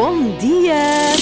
[0.00, 1.12] Bom dia!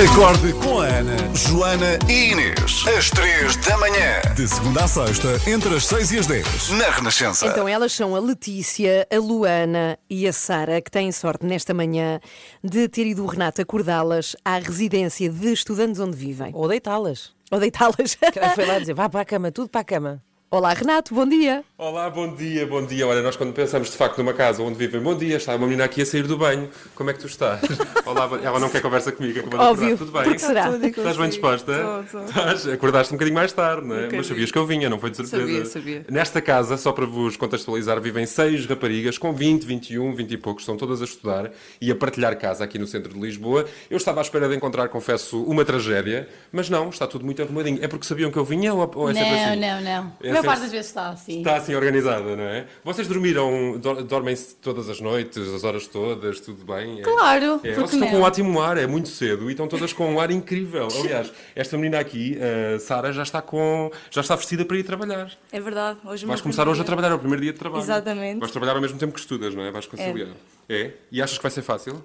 [0.00, 2.86] Acorde com a Ana, Joana e Inês.
[2.96, 4.20] Às 3 da manhã.
[4.36, 6.70] de segunda a sexta, entre as 6 e as 10.
[6.78, 7.46] Na Renascença.
[7.48, 12.20] Então elas são a Letícia, a Luana e a Sara, que têm sorte nesta manhã
[12.62, 16.52] de ter ido o Renato acordá-las à residência de estudantes onde vivem.
[16.54, 17.32] Ou deitá-las.
[17.50, 18.16] Ou deitá-las.
[18.32, 20.22] Ela foi lá dizer, vá para a cama, tudo para a cama.
[20.52, 21.62] Olá, Renato, bom dia.
[21.78, 23.06] Olá, bom dia, bom dia.
[23.06, 25.84] Olha, nós quando pensamos de facto numa casa onde vivem, bom dia, está uma menina
[25.84, 26.68] aqui a sair do banho.
[26.96, 27.60] Como é que tu estás?
[28.04, 29.98] Olá, bom- ela não quer conversa comigo, acabou de Óbvio, acordar.
[29.98, 30.22] Tudo bem?
[30.24, 30.64] porque será?
[30.72, 32.04] Tudo Estás bem disposta?
[32.10, 32.18] Tô.
[32.24, 32.66] Estás?
[32.66, 33.98] Acordaste um bocadinho mais tarde, não é?
[33.98, 34.24] Mas bocadinho.
[34.24, 35.46] sabias que eu vinha, não foi de surpresa.
[35.46, 36.04] Sabia, sabia.
[36.10, 40.62] Nesta casa, só para vos contextualizar, vivem seis raparigas com 20, 21, 20 e poucos,
[40.64, 43.66] estão todas a estudar e a partilhar casa aqui no centro de Lisboa.
[43.88, 47.78] Eu estava à espera de encontrar, confesso, uma tragédia, mas não, está tudo muito arrumadinho.
[47.80, 49.60] É porque sabiam que eu vinha ou, ou é sempre Não, assim?
[49.60, 50.12] não, não.
[50.20, 51.38] É A maior parte das vezes está assim.
[51.38, 52.66] Está assim organizada, não é?
[52.84, 57.00] Vocês dormiram, dor- dormem-se todas as noites, as horas todas, tudo bem?
[57.00, 57.02] É?
[57.02, 59.92] Claro, É, porque vocês estão com um ótimo ar, é muito cedo e estão todas
[59.92, 60.88] com um ar incrível.
[61.00, 62.38] Aliás, esta menina aqui,
[62.74, 65.30] a Sara, já está com, já está vestida para ir trabalhar.
[65.52, 65.98] É verdade.
[66.04, 66.84] Hoje é Vais meu começar hoje a dia.
[66.84, 67.82] trabalhar, é o primeiro dia de trabalho.
[67.82, 68.38] Exatamente.
[68.40, 69.70] Vais trabalhar ao mesmo tempo que estudas, não é?
[69.70, 70.28] Vais conciliar.
[70.68, 70.92] É?
[71.10, 72.02] E achas que vai ser fácil?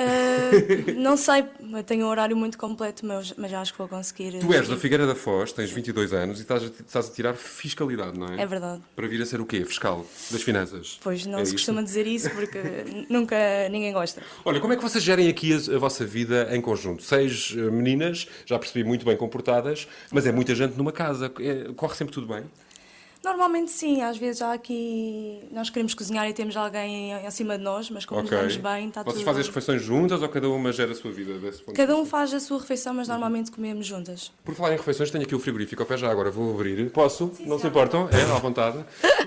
[0.00, 4.38] Ah, não sei, eu tenho um horário muito completo, mas, mas acho que vou conseguir.
[4.38, 7.34] Tu és da Figueira da Foz, tens 22 anos e estás a, estás a tirar
[7.34, 8.40] fiscalidade, não é?
[8.40, 8.80] É verdade.
[8.96, 9.64] Para vir a ser o quê?
[9.64, 10.98] Fiscal das finanças?
[11.02, 11.56] Pois não É se isto?
[11.56, 12.58] costuma dizer isso porque
[13.10, 13.36] nunca
[13.70, 14.22] ninguém gosta.
[14.44, 17.02] Olha, como é que vocês gerem aqui a, a vossa vida em conjunto?
[17.02, 21.30] Seis eh, meninas, já percebi, muito bem comportadas, mas é muita gente numa casa.
[21.40, 22.44] É, corre sempre tudo bem?
[23.22, 25.40] Normalmente sim, às vezes há aqui.
[25.52, 28.88] Nós queremos cozinhar e temos alguém em- acima de nós, mas como nos damos bem,
[28.88, 29.24] está Vocês tudo.
[29.26, 31.94] fazem as refeições juntas ou cada uma gera a sua vida desse ponto de Cada
[31.96, 34.32] um faz a sua refeição, mas normalmente comemos juntas.
[34.42, 36.90] Por falar em refeições, tenho aqui o frigorífico ao pé já agora, vou abrir.
[36.90, 37.30] Posso?
[37.40, 38.08] não se importam?
[38.10, 38.78] É, à vontade.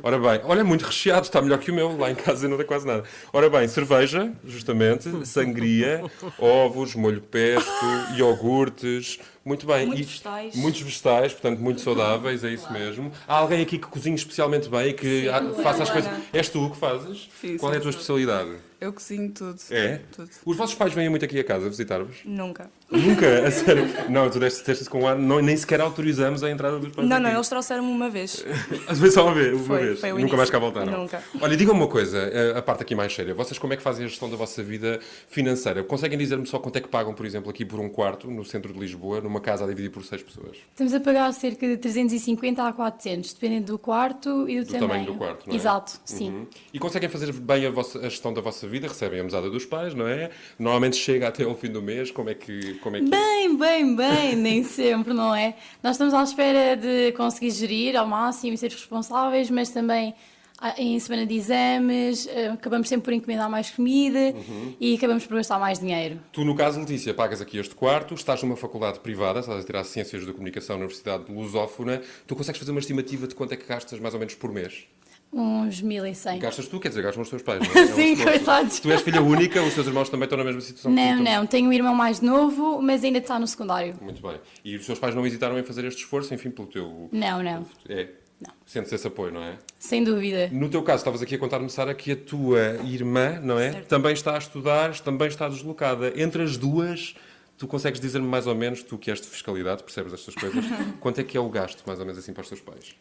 [0.02, 2.66] Ora bem, olha, muito recheado, está melhor que o meu, lá em casa não tem
[2.66, 3.04] quase nada.
[3.32, 6.04] Ora bem, cerveja, justamente, sangria,
[6.40, 7.70] ovos, molho pesto,
[8.18, 9.86] iogurtes, muito bem.
[9.86, 10.56] Muitos E- vegetais.
[10.56, 13.12] Muitos vegetais, portanto, muito saudáveis, é isso mesmo.
[13.28, 16.12] Há alguém aqui que cozinhe especialmente bem e que ah, faça as coisas.
[16.32, 17.30] És tu que fazes?
[17.42, 17.98] Sim, Qual é a sim, tua sim.
[17.98, 18.52] especialidade?
[18.84, 19.58] Eu cozinho tudo.
[19.72, 20.02] É?
[20.16, 20.30] Tudo.
[20.46, 22.18] Os vossos pais vêm muito aqui a casa visitar-vos?
[22.26, 22.70] Nunca.
[22.92, 23.48] Nunca?
[23.48, 23.86] A sério?
[24.10, 27.08] Não, tu deste deste com um ar, não, nem sequer autorizamos a entrada dos pais
[27.08, 27.26] Não, aqui.
[27.26, 28.46] não, eles trouxeram-me uma vez.
[28.88, 30.00] Às vezes só uma vez, uma Foi, vez.
[30.00, 30.38] foi o Nunca início.
[30.38, 31.00] mais cá voltaram.
[31.00, 31.24] Nunca.
[31.42, 33.34] Olha, digam-me uma coisa, eh, a parte aqui mais séria.
[33.34, 35.84] Vocês como é que fazem a gestão da vossa vida financeira?
[35.84, 38.72] Conseguem dizer-me só quanto é que pagam, por exemplo, aqui por um quarto, no centro
[38.74, 40.58] de Lisboa, numa casa a dividir por seis pessoas?
[40.70, 45.06] Estamos a pagar cerca de 350 a 400, dependendo do quarto e do, Do tamanho
[45.06, 45.58] do quarto, não é?
[45.58, 46.30] Exato, sim.
[46.30, 46.48] Uhum.
[46.74, 48.73] E conseguem fazer bem a, vossa- a gestão da vossa vida?
[48.80, 50.30] Recebem a mesada dos pais, não é?
[50.58, 52.12] Normalmente chega até ao fim do mês.
[52.12, 52.76] Como é que...
[52.76, 53.10] Como é que...
[53.10, 55.56] Bem, bem, bem, nem sempre, não é?
[55.82, 60.14] Nós estamos à espera de conseguir gerir ao máximo e ser responsáveis, mas também
[60.60, 64.74] ah, em semana de exames eh, acabamos sempre por encomendar mais comida Uhum.
[64.80, 66.20] e acabamos por gastar mais dinheiro.
[66.32, 69.84] Tu, no caso, Letícia, pagas aqui este quarto, estás numa faculdade privada, estás a tirar
[69.84, 72.02] Ciências da Comunicação na Universidade de Lusófona.
[72.26, 74.86] Tu consegues fazer uma estimativa de quanto é que gastas mais ou menos por mês?
[75.34, 76.40] Uns 1100.
[76.40, 77.86] Gastas tu, quer dizer, gastam os teus pais, não é?
[77.86, 78.24] É Sim, esforço.
[78.24, 78.80] coitados.
[78.80, 81.68] Tu és filha única, os teus irmãos também estão na mesma situação Não, não, tenho
[81.68, 83.96] um irmão mais novo, mas ainda está no secundário.
[84.00, 84.40] Muito bem.
[84.64, 87.10] E os teus pais não hesitaram em fazer este esforço, enfim, pelo teu...
[87.12, 88.10] Não, não, É.
[88.42, 88.52] Não.
[88.66, 89.58] Sentes esse apoio, não é?
[89.80, 90.50] sem dúvida.
[90.52, 93.72] No teu caso, estavas aqui a contar-me, Sara, que a tua irmã, não é?
[93.84, 96.12] Também está a estudar, também está deslocada.
[96.16, 97.16] Entre as duas,
[97.58, 100.66] tu consegues dizer-me mais ou menos, tu que és de fiscalidade, percebes estas coisas,
[101.00, 102.96] quanto é que é o gasto, mais ou menos assim, para os teus pais?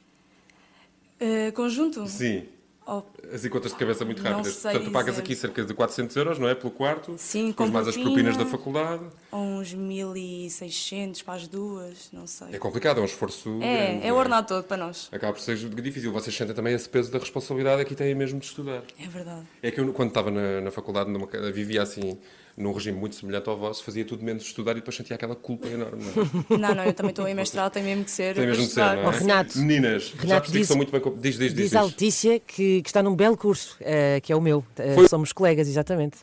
[1.23, 2.07] Ah, conjunto?
[2.09, 2.45] Sim.
[2.85, 3.01] Oh,
[3.33, 4.57] As contas de cabeça muito rápidas.
[4.57, 6.55] Portanto, tu pagas aqui cerca de 400 euros, não é?
[6.57, 7.15] Pelo quarto.
[7.17, 8.11] Sim, com mais as propina.
[8.17, 9.05] propinas da faculdade.
[9.33, 12.49] uns 1600 para as duas, não sei.
[12.53, 13.51] É complicado, é um esforço.
[13.51, 15.09] grande, É, é o ordenado todo para nós.
[15.13, 16.11] Acaba por ser difícil.
[16.13, 18.83] Vocês sentem também esse peso da responsabilidade aqui têm mesmo de estudar.
[18.99, 19.47] É verdade.
[19.63, 22.19] É que eu, quando estava na, na faculdade, numa, vivia assim,
[22.63, 25.67] num regime muito semelhante ao vosso, fazia tudo menos estudar e depois sentia aquela culpa
[25.69, 26.03] enorme.
[26.49, 26.59] Não é?
[26.61, 28.35] Não, não, eu também estou em mestrado, tem mesmo que ser.
[28.35, 29.07] Tem mesmo de ser, não é?
[29.07, 29.59] Oh, Renato.
[29.59, 31.01] Meninas, já Renato, percebi que diz- são muito bem.
[31.21, 31.55] Diz, diz, diz.
[31.55, 31.81] Diz diz.
[31.83, 34.65] Letícia que, que está num belo curso, eh, que é o meu.
[34.95, 36.19] Foi- Somos colegas, exatamente.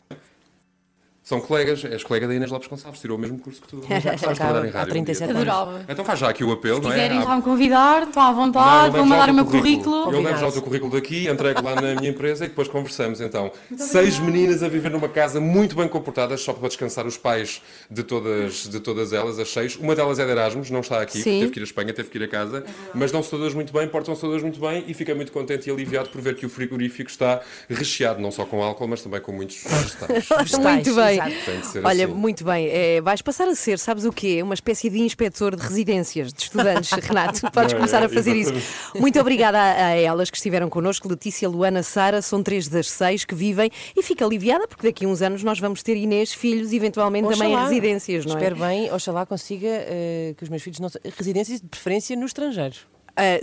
[1.30, 3.80] São colegas, és colega da Inês Lopes Gonçalves, tirou o mesmo curso que tu.
[3.88, 4.90] Já gostavas de trabalhar em Há rádio.
[4.90, 5.36] um 37 dia.
[5.40, 5.48] anos.
[5.48, 5.84] Adorava.
[5.88, 6.94] Então faz já aqui o apelo, Se não é?
[6.94, 10.12] quiserem Há- já me convidar, estão à vontade, já mandar o meu currículo.
[10.12, 13.20] Eu levo já o teu currículo daqui, entrego lá na minha empresa e depois conversamos.
[13.20, 17.62] Então, seis meninas a viver numa casa muito bem comportadas, só para descansar os pais
[17.88, 19.76] de todas, de todas elas, as seis.
[19.76, 21.38] Uma delas é de Erasmus, não está aqui, Sim.
[21.42, 23.86] teve que ir à Espanha, teve que ir a casa, mas dão-se todas muito bem,
[23.86, 27.08] portam-se todas muito bem e fica muito contente e aliviado por ver que o frigorífico
[27.08, 29.62] está recheado, não só com álcool, mas também com muitos.
[29.62, 30.28] Vegetais,
[30.58, 31.19] Muito bem.
[31.64, 32.14] Ser Olha, assim.
[32.14, 32.68] muito bem.
[32.68, 34.42] É, vais passar a ser, sabes o quê?
[34.42, 37.50] Uma espécie de inspetor de residências de estudantes, Renato.
[37.50, 38.52] Podes É, começar a fazer isso.
[38.98, 43.24] Muito obrigada a, a elas que estiveram connosco, Letícia, Luana, Sara, são três das seis
[43.24, 46.72] que vivem e fica aliviada porque daqui a uns anos nós vamos ter Inês, filhos
[46.72, 47.68] eventualmente também em Oxalá.
[47.68, 48.36] residências, não é?
[48.36, 52.76] Espero bem, oxalá consiga eh, que os meus filhos não residências de preferência no estrangeiro.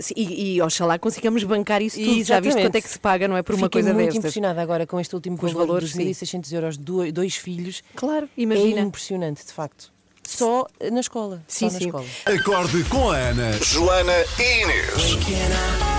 [0.00, 2.06] Sim, e, e oxalá consigamos bancar isso tudo.
[2.06, 2.62] Já viste Exatamente.
[2.66, 3.42] quanto é que se paga, não é?
[3.42, 4.18] Por uma Fiquei coisa muito destas.
[4.18, 7.36] impressionada agora com este último Com os valor valores, dos 1.600 euros de dois, dois
[7.36, 7.82] filhos.
[7.94, 8.80] Claro, É imagina.
[8.80, 9.92] impressionante, de facto.
[10.26, 11.42] Só na escola.
[11.48, 11.86] Sim, só na sim.
[11.86, 12.04] escola.
[12.26, 13.52] Acorde com a Ana.
[13.62, 15.97] Joana e Inês.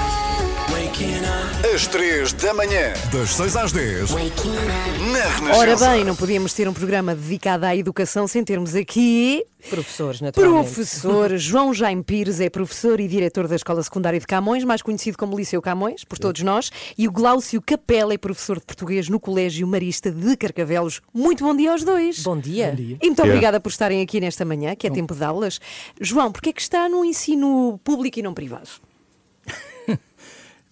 [1.62, 4.12] Às três da manhã, Das 6 às 10.
[4.12, 5.58] na Renascença.
[5.58, 10.74] Ora bem, não podíamos ter um programa dedicado à educação sem termos aqui Professores, naturalmente.
[10.74, 15.18] Professor João Jaime Pires é professor e diretor da Escola Secundária de Camões, mais conhecido
[15.18, 19.20] como Liceu Camões, por todos nós, e o Glaucio Capela é professor de português no
[19.20, 21.02] Colégio Marista de Carcavelos.
[21.14, 22.24] Muito bom dia aos dois.
[22.24, 22.74] Bom dia.
[23.02, 25.60] E muito obrigada por estarem aqui nesta manhã, que é tempo de aulas.
[26.00, 28.70] João, porquê é que está no ensino público e não privado?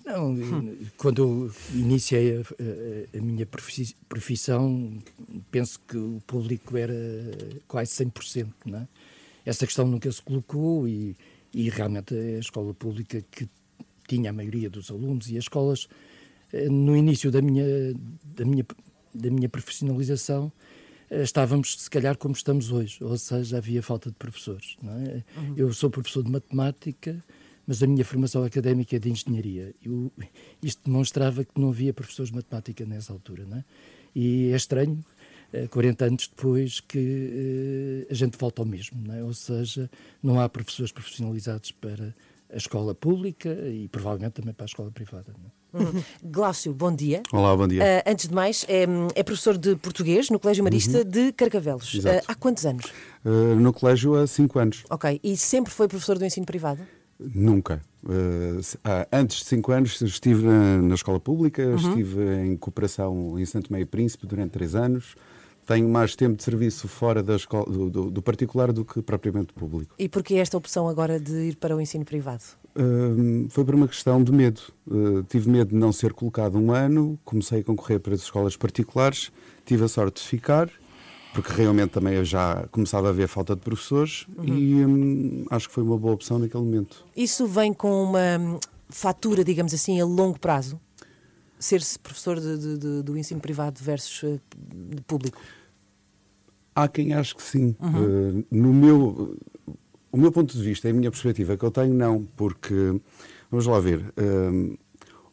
[0.07, 0.35] Não,
[0.97, 4.97] quando eu iniciei a, a- a minha profi- profissão,
[5.51, 6.93] penso que o público era
[7.67, 8.87] quase 100%, não é?
[9.45, 11.15] Essa questão nunca se colocou e,
[11.53, 13.47] e realmente a escola pública que
[14.07, 15.87] tinha a maioria dos alunos e as escolas,
[16.53, 17.65] eh, no início da minha,
[18.35, 18.65] da minha,
[19.13, 20.51] da minha profissionalização,
[21.09, 24.77] eh, estávamos se calhar como estamos hoje, ou seja, havia falta de professores.
[25.05, 25.23] É?
[25.57, 27.21] Eu sou professor de matemática,
[27.67, 29.75] mas a minha formação académica é de engenharia.
[29.83, 30.09] Eu,
[30.63, 33.45] isto demonstrava que não havia professores de matemática nessa altura.
[33.45, 33.65] Não é?
[34.15, 35.03] E é estranho,
[35.51, 38.97] eh, 40 anos depois, que eh, a gente volta ao mesmo.
[39.05, 39.21] Não é?
[39.21, 39.91] Ou seja,
[40.23, 42.15] não há professores profissionalizados para
[42.49, 45.33] a escola pública e provavelmente também para a escola privada.
[45.37, 45.57] Não é?
[46.23, 47.21] Glaucio, bom dia.
[47.33, 47.83] Olá, bom dia.
[47.83, 51.93] Ah, antes de mais, é, é professor de português no Colégio Marista de Carcavelos.
[51.95, 52.01] Uhum.
[52.09, 52.85] Ah, há quantos anos?
[53.25, 54.85] Uh, no colégio há cinco anos.
[54.89, 55.19] Ok.
[55.21, 56.81] E sempre foi professor do ensino privado?
[57.19, 57.81] Nunca.
[58.03, 58.59] Uh,
[59.11, 61.75] antes de cinco anos estive na, na escola pública, Uhum.
[61.75, 65.15] estive em cooperação em Santo Meio Príncipe durante três anos.
[65.65, 69.51] Tenho mais tempo de serviço fora da escola, do, do- do particular do que propriamente
[69.51, 69.93] público.
[69.99, 72.43] E porquê esta opção agora de ir para o ensino privado?
[72.73, 74.61] Uh, foi por uma questão de medo.
[74.87, 78.55] Uh, tive medo de não ser colocado um ano, comecei a concorrer para as escolas
[78.55, 79.29] particulares,
[79.65, 80.69] tive a sorte de ficar,
[81.37, 85.73] porque realmente também eu já começava a haver falta de professores e hum, acho que
[85.75, 87.05] foi uma boa opção naquele momento.
[87.15, 90.81] Isso vem com uma hum, fatura, digamos assim, a longo prazo?
[91.59, 94.39] Ser-se professor de- de- do ensino privado versus eh,
[94.95, 95.39] de público?
[96.73, 97.75] Há quem ache que sim.
[97.81, 99.37] Uh, no meu,
[100.11, 102.99] o meu ponto de vista, a minha perspectiva que eu tenho, não, porque,
[103.51, 104.75] vamos lá ver, um,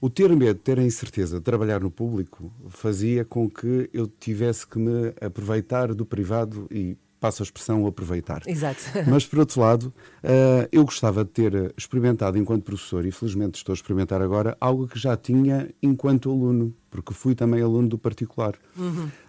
[0.05, 4.67] o ter medo, ter a incerteza de trabalhar no público fazia com que eu tivesse
[4.67, 8.43] que me aproveitar do privado e passo a expressão aproveitar.
[8.47, 8.83] Exato.
[9.09, 13.73] Mas, por outro lado, eh, eu gostava de ter experimentado enquanto professor, e felizmente estou
[13.73, 18.59] a experimentar agora, algo que já tinha enquanto aluno, porque fui também aluno do particular.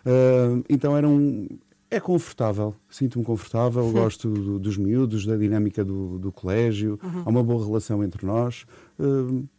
[0.05, 1.47] Eh, então era um.
[1.89, 7.43] É confortável, sinto-me confortável, gosto do- dos miúdos, da dinâmica do, do colégio, há uma
[7.43, 8.65] boa relação entre nós,
[8.99, 9.03] eh,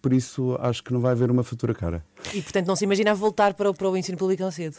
[0.02, 2.04] por isso acho que não vai haver uma fatura cara.
[2.34, 4.76] E, portanto, não se imagina voltar para o, para o ensino público tão cedo?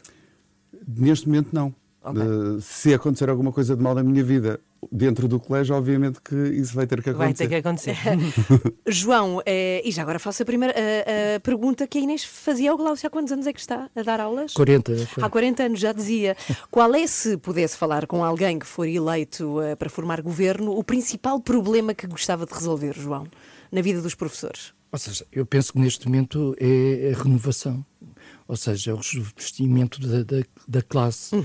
[0.85, 1.73] Neste momento, não.
[2.09, 2.21] Ok.
[2.21, 4.59] Eh, se acontecer alguma coisa de mal na minha vida
[4.92, 7.44] dentro do colégio, obviamente que isso vai ter que Vai acontecer.
[7.44, 7.98] ter que acontecer.
[8.88, 12.71] João, eh, e já agora faço a primeira a- a pergunta que a Inês fazia
[12.71, 13.07] ao Glaucio.
[13.07, 14.54] Há quantos anos é que está a dar aulas?
[14.54, 14.94] 40.
[15.21, 16.36] Há 40 anos já dizia.
[16.71, 20.83] Qual é, se pudesse falar com alguém que for eleito eh, para formar governo, o
[20.83, 23.28] principal problema que gostava de resolver, João,
[23.71, 24.73] na vida dos professores?
[24.92, 27.85] Ou seja, eu penso que neste momento é a renovação,
[28.47, 31.35] ou seja, é o revestimento da, da, da classe.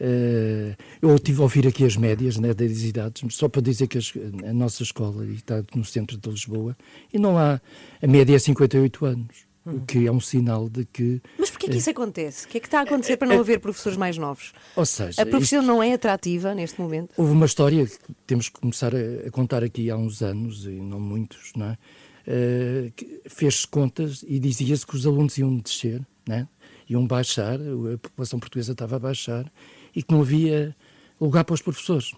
[0.00, 3.98] Eh, eu estive a ouvir aqui as médias né, das idades, só para dizer que
[3.98, 4.12] as-
[4.48, 6.76] a nossa escola está no centro de Lisboa
[7.12, 7.60] e não há.
[8.02, 9.36] A média é 58 anos,
[9.66, 11.20] o que é um sinal de que.
[11.38, 12.46] Mas porquê que isso acontece?
[12.46, 14.52] O que é que está a acontecer para não haver professores mais novos?
[14.76, 17.10] Ou seja, A profissão isto- não é atrativa neste momento?
[17.16, 20.80] Houve uma história que temos que começar a, a contar aqui há uns anos, e
[20.80, 21.78] não muitos, não é?
[22.26, 26.46] Eh, que Fez-se contas e dizia-se que os alunos iam descer, né?
[26.88, 29.50] iam baixar, a população portuguesa estava a baixar
[29.96, 30.76] e que não havia
[31.20, 32.12] lugar para os professores.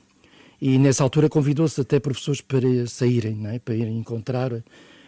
[0.61, 3.59] E nessa altura convidou-se até professores para saírem, não é?
[3.59, 4.53] para irem encontrar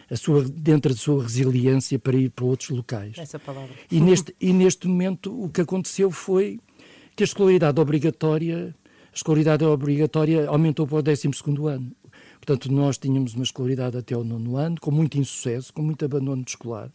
[0.09, 3.17] a sua, dentro da sua resiliência para ir para outros locais.
[3.17, 3.69] Essa palavra.
[3.91, 6.59] E neste, e neste momento o que aconteceu foi
[7.15, 8.75] que a escolaridade obrigatória,
[9.11, 11.29] a escolaridade obrigatória aumentou para o 12
[11.69, 11.91] ano.
[12.37, 16.43] Portanto, nós tínhamos uma escolaridade até ao nono ano, com muito insucesso, com muito abandono
[16.45, 16.91] escolar.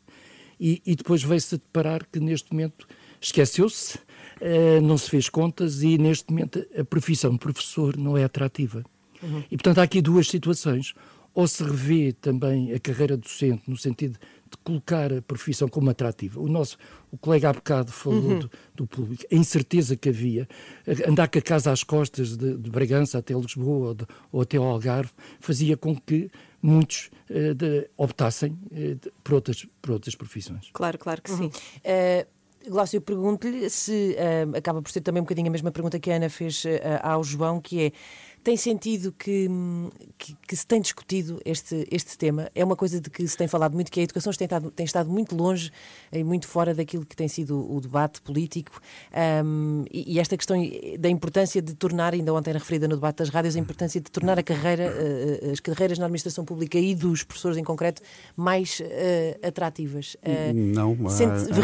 [0.61, 2.87] E, e depois veio-se a deparar que neste momento
[3.21, 8.25] esqueceu-se uh, não se fez contas e neste momento a profissão de professor não é
[8.25, 8.85] atrativa.
[9.23, 9.43] Uhum.
[9.51, 10.95] E portanto há aqui duas situações.
[11.35, 14.19] Ou se revê também a carreira docente no sentido de
[14.65, 16.41] colocar a profissão como atrativa.
[16.41, 16.79] O nosso
[17.11, 18.39] o colega há bocado falou uhum.
[18.39, 20.49] do, do, público, a incerteza que havia,
[21.07, 24.57] andar com a casa às costas de, de Bragança até Lisboa ou, de, ou, até
[24.57, 30.69] ao Algarve, fazia com que muitos uh, de, optassem uh, por, outras, por outras profissões.
[30.73, 31.45] Claro, claro que sim.
[31.45, 31.49] Uhum.
[31.49, 32.39] Uh,
[32.69, 34.15] Glaucio, pergunto-lhe se
[34.55, 36.65] acaba por ser também um bocadinho a mesma pergunta que a Ana fez
[37.03, 37.93] ao João, que é
[38.49, 39.47] tem sentido que,
[40.17, 42.51] que, que, se tem discutido este, este tema?
[42.55, 44.87] É uma coisa de que se tem falado muito, que a educação tem estado, tem
[44.87, 45.71] estado muito longe
[46.11, 48.81] e muito fora daquilo que tem sido o debate político
[49.45, 50.57] um, e, e, esta questão
[50.99, 54.39] da importância de tornar, ainda ontem referida no debate das rádios, a importância de tornar
[54.39, 58.01] a carreira, uh, as carreiras na administração pública e dos professores em concreto
[58.35, 60.17] mais uh, atrativas.
[60.23, 60.97] Uh, não,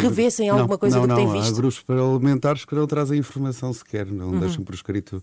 [0.03, 1.51] revê-se em alguma coisa não, do que não, tem visto?
[1.51, 4.41] Há grupos parlamentares que não trazem informação sequer, não uhum.
[4.41, 5.23] deixam por escrito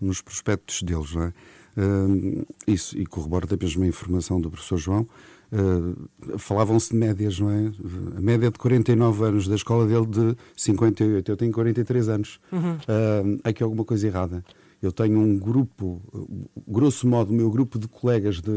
[0.00, 1.14] nos prospectos deles.
[1.14, 1.32] Não é?
[1.76, 5.06] Uh, isso, e corrobora da mesma informação do professor João.
[5.52, 7.72] Uh, Falavam-se de médias, não é?
[8.16, 11.30] A média de 49 anos da escola dele de 58.
[11.30, 12.40] Eu tenho 43 anos.
[12.52, 12.74] Uhum.
[12.74, 14.44] Uh, aqui alguma coisa errada.
[14.82, 16.00] Eu tenho um grupo,
[16.66, 18.50] grosso modo, o meu grupo de colegas de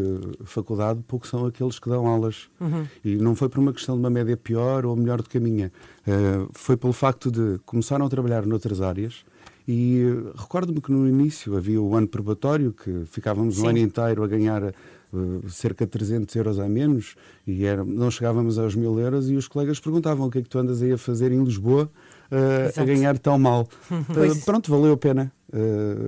[0.46, 2.48] faculdade, pouco são aqueles que dão aulas.
[2.62, 2.88] Uhum.
[3.04, 5.42] E não foi por uma questão de uma média pior ou melhor do que a
[5.42, 5.70] minha.
[6.08, 9.26] Uh, foi pelo facto de começaram a trabalhar noutras áreas
[9.68, 13.64] e uh, recordo-me que no início havia o ano probatório, que ficávamos Sim.
[13.64, 17.16] um ano inteiro a ganhar uh, cerca de 300 euros a menos
[17.48, 20.50] e era, não chegávamos aos mil euros e os colegas perguntavam o que é que
[20.50, 21.90] tu andas aí a fazer em Lisboa
[22.32, 23.68] uh, a ganhar tão mal.
[24.46, 25.32] pronto, valeu a pena.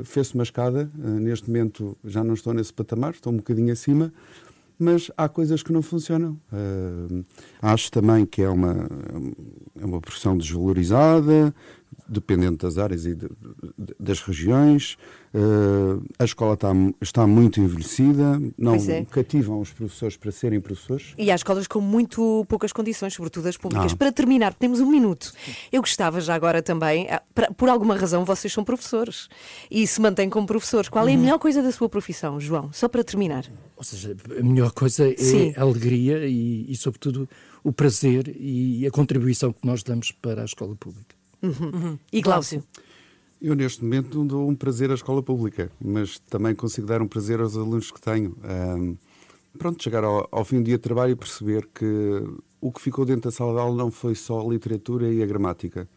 [0.05, 4.11] Fez-se uma escada, neste momento já não estou nesse patamar, estou um bocadinho acima,
[4.77, 6.37] mas há coisas que não funcionam.
[6.51, 7.23] Uh,
[7.61, 8.87] acho também que é uma,
[9.79, 11.53] é uma profissão desvalorizada,
[12.07, 13.27] dependendo das áreas e de,
[13.77, 14.97] de, das regiões.
[15.33, 16.71] Uh, a escola está,
[17.01, 19.03] está muito envelhecida, não é.
[19.05, 21.13] cativam os professores para serem professores.
[21.17, 23.91] E há escolas com muito poucas condições, sobretudo as públicas.
[23.91, 23.95] Ah.
[23.97, 25.33] Para terminar, temos um minuto.
[25.71, 27.21] Eu gostava já agora também, ah,
[27.57, 29.27] por alguma razão, vocês são professores
[29.69, 30.87] e se mantêm como professores.
[30.87, 31.21] Qual é a uhum.
[31.21, 32.71] melhor coisa da sua profissão, João?
[32.71, 33.45] Só para terminar.
[33.75, 35.53] Ou seja, a melhor coisa é Sim.
[35.57, 37.27] a alegria e, e, sobretudo,
[37.63, 41.14] o prazer e a contribuição que nós damos para a escola pública.
[41.45, 41.71] Uhum.
[41.73, 41.99] Uhum.
[42.11, 42.63] E Glaucio?
[43.41, 47.39] Eu, neste momento, dou um prazer à escola pública, mas também consigo dar um prazer
[47.39, 48.35] aos alunos que tenho.
[48.43, 48.97] Um,
[49.57, 52.23] pronto, chegar ao, ao, fim do dia de trabalho e perceber que
[52.59, 55.25] o que ficou dentro da sala de aula não foi só a literatura e a
[55.25, 55.87] gramática.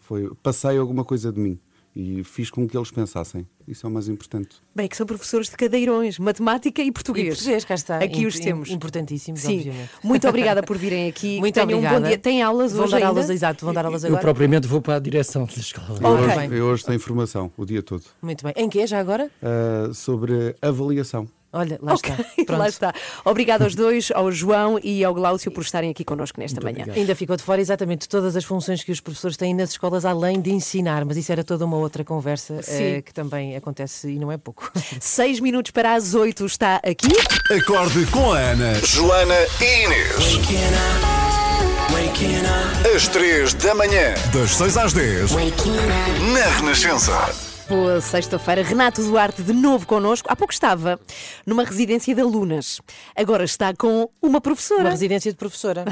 [0.00, 1.60] Foi, passei alguma coisa de mim
[1.98, 3.44] e fiz com que eles pensassem.
[3.66, 4.56] Isso é o mais importante.
[4.72, 7.26] Bem, que são professores de cadeirões, matemática e português.
[7.26, 7.98] E português, cá está.
[7.98, 8.70] Aqui os temos.
[8.70, 9.56] Importantíssimos, Sim.
[9.56, 9.90] obviamente.
[10.04, 11.38] Muito obrigada por virem aqui.
[11.42, 11.96] Muito Tenham obrigada.
[11.96, 12.16] Um bom dia.
[12.16, 13.08] Tem aulas vão hoje dar ainda?
[13.08, 14.20] aulas, exato, vão dar aulas agora.
[14.20, 15.90] Eu propriamente vou para a direção da escola.
[15.90, 16.06] Okay.
[16.06, 18.04] Eu, hoje, eu hoje tenho formação o dia todo.
[18.22, 18.54] Muito bem.
[18.56, 19.28] Em que já agora?
[19.42, 21.28] Uh, sobre avaliação.
[21.52, 22.24] Olha, lá okay, está.
[22.44, 22.58] Pronto.
[22.58, 22.94] Lá está.
[23.24, 26.82] Obrigada aos dois, ao João e ao Glaucio, por estarem aqui connosco nesta Muito manhã.
[26.82, 26.98] Obrigado.
[26.98, 30.40] Ainda ficou de fora exatamente todas as funções que os professores têm nas escolas, além
[30.40, 34.30] de ensinar, mas isso era toda uma outra conversa eh, que também acontece e não
[34.30, 34.70] é pouco.
[35.00, 37.08] Seis minutos para as oito está aqui.
[37.50, 40.38] Acorde com a Ana, Joana e Inês.
[42.94, 44.14] Às três da manhã.
[44.32, 45.30] Das seis às dez.
[45.32, 48.62] Na Renascença boa sexta-feira.
[48.62, 50.26] Renato Duarte, de novo connosco.
[50.30, 50.98] Há pouco estava
[51.46, 52.80] numa residência de alunas.
[53.14, 54.84] Agora está com uma professora.
[54.84, 55.84] Uma residência de professora.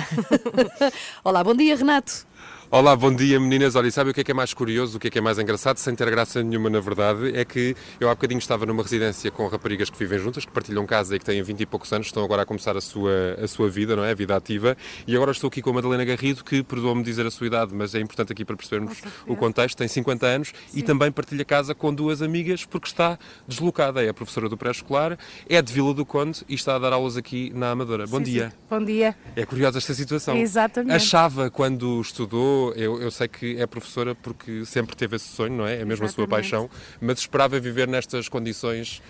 [1.22, 2.26] Olá, bom dia, Renato.
[2.68, 3.76] Olá, bom dia meninas.
[3.76, 5.38] Olha, sabe o que é que é mais curioso, o que é que é mais
[5.38, 9.30] engraçado, sem ter graça nenhuma na verdade, é que eu há bocadinho estava numa residência
[9.30, 12.08] com raparigas que vivem juntas, que partilham casa e que têm 20 e poucos anos,
[12.08, 14.10] estão agora a começar a sua, a sua vida, não é?
[14.10, 14.76] A vida ativa.
[15.06, 17.94] E agora estou aqui com a Madalena Garrido, que perdoa-me dizer a sua idade, mas
[17.94, 20.80] é importante aqui para percebermos o contexto, tem 50 anos Sim.
[20.80, 24.02] e também partilha casa com duas amigas porque está deslocada.
[24.02, 25.16] É a professora do pré-escolar,
[25.48, 28.08] é de Vila do Conde e está a dar aulas aqui na Amadora.
[28.08, 28.50] Bom sim, dia.
[28.50, 28.56] Sim.
[28.68, 29.14] Bom dia.
[29.36, 30.36] É curiosa esta situação.
[30.36, 30.96] Exatamente.
[30.96, 35.66] Achava quando estudou, eu, eu sei que é professora porque sempre teve esse sonho, não
[35.66, 35.74] é?
[35.74, 36.10] É mesmo Exatamente.
[36.10, 36.70] a sua paixão,
[37.00, 39.02] mas esperava viver nestas condições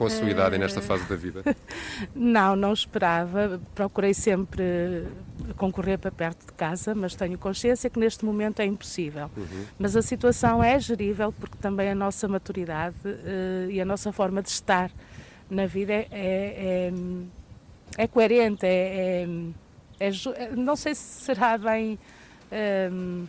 [0.00, 0.30] com a sua uh...
[0.30, 1.42] idade e nesta fase da vida?
[2.14, 3.60] Não, não esperava.
[3.74, 5.06] Procurei sempre
[5.56, 9.30] concorrer para perto de casa, mas tenho consciência que neste momento é impossível.
[9.36, 9.64] Uhum.
[9.78, 14.42] Mas a situação é gerível porque também a nossa maturidade uh, e a nossa forma
[14.42, 14.90] de estar
[15.50, 16.92] na vida é, é, é,
[17.98, 19.26] é coerente, é,
[19.98, 21.98] é, é não sei se será bem.
[22.52, 23.26] Um,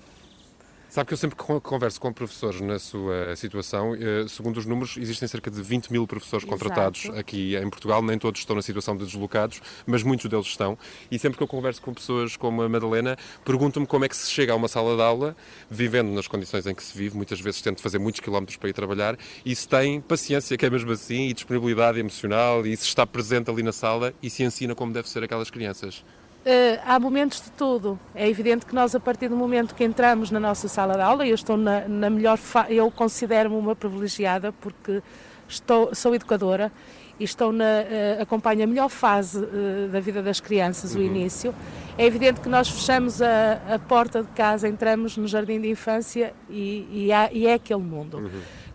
[0.90, 3.96] Sabe que eu sempre con- converso com professores na sua situação.
[3.96, 7.18] eh, Segundo os números, existem cerca de 20 mil professores contratados Exato.
[7.18, 8.02] aqui em Portugal.
[8.02, 10.78] Nem todos estão na situação de deslocados, mas muitos deles estão.
[11.10, 14.30] E sempre que eu converso com pessoas como a Madalena, pergunto-me como é que se
[14.30, 15.34] chega a uma sala de aula,
[15.70, 18.68] vivendo nas condições em que se vive, muitas vezes tendo de fazer muitos quilómetros para
[18.68, 22.84] ir trabalhar, e se tem paciência, que é mesmo assim, e disponibilidade emocional, e se
[22.88, 26.04] está presente ali na sala e se ensina como deve ser aquelas crianças.
[26.44, 28.00] Eh, há momentos de tudo.
[28.16, 31.26] É evidente que nós, a partir do momento que entramos na nossa sala de aula,
[31.28, 35.04] eu estou na, na melhor eu considero-me uma privilegiada porque
[35.48, 36.72] estou, sou educadora
[37.20, 41.54] e estou na, eh, acompanho a melhor fase eh, da vida das crianças, o início.
[41.96, 46.34] É evidente que nós fechamos a, a porta de casa, entramos no jardim de infância
[46.50, 48.32] e, e, há- e é aquele mundo.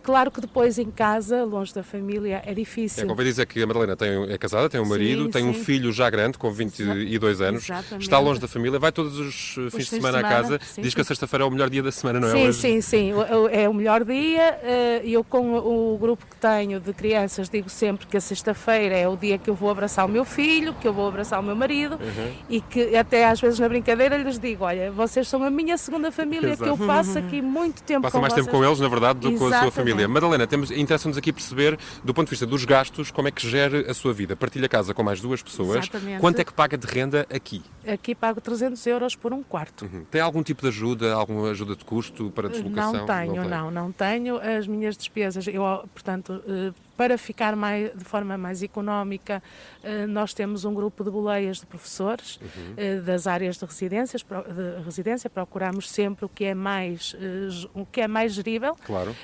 [0.07, 3.05] Claro que depois em casa, longe da família, é É, difícil.
[3.09, 5.65] convém dizer que a Madalena tem, é casada, tem um Sim, marido, tem um sim.
[5.65, 8.03] filho já grande, com 22 anos, exatamente.
[8.03, 10.61] está longe da família, vai todos os fins de fins de semana, à semana, casa,
[10.65, 11.09] sim, diz que a sim.
[11.09, 12.31] sexta-feira é o melhor dia da semana, não é?
[12.31, 13.13] Sim, Hoje- sim, sim.
[13.51, 14.61] É o melhor dia.
[14.63, 19.09] eh, Eu, com o grupo que tenho de crianças, digo sempre que a sexta-feira é
[19.09, 21.57] o dia que eu vou abraçar o meu filho, que eu vou abraçar o meu
[21.57, 22.33] marido Uhum.
[22.49, 26.13] e que até às vezes na brincadeira lhes digo: Olha, vocês são a minha segunda
[26.13, 26.87] família, que eu Exato.
[26.87, 28.47] passo aqui muito tempo Passa mais vocês.
[28.47, 29.96] tempo com eles, na verdade, do que com a sua Exatamente.
[30.05, 30.09] Família.
[30.09, 33.95] Madalena, interessa-nos aqui perceber, do ponto de vista dos gastos, como é que gera a
[33.95, 34.37] sua vida.
[34.37, 35.79] Partilha casa com mais duas pessoas.
[35.79, 36.21] Exatamente.
[36.21, 37.62] Quanto é que paga de renda aqui?
[37.87, 39.85] Aqui pago 300 euros por um quarto.
[39.85, 40.05] Uhum.
[40.11, 42.93] Tem algum tipo de ajuda, alguma ajuda de custo para deslocação?
[42.93, 43.50] Não tenho, tem.
[43.50, 44.37] não, não tenho.
[44.38, 45.62] As minhas despesas, eu,
[45.93, 49.43] portanto, eh, para ficar mais, de forma mais económica,
[49.83, 52.75] eh, nós temos um grupo de boleias de professores Uhum.
[52.76, 57.85] eh, das áreas de, residências, de residência, procuramos sempre o que é mais, eh, o
[57.85, 59.15] que é mais gerível Claro.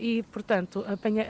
[0.00, 1.26] e, portanto, apanha,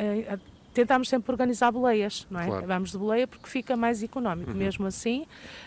[0.79, 2.47] tentamos sempre organizar boleias, não é?
[2.47, 2.67] Claro.
[2.69, 4.53] Vamos de boleia porque fica mais económico.
[4.53, 4.57] Uhum.
[4.57, 5.27] Mesmo assim,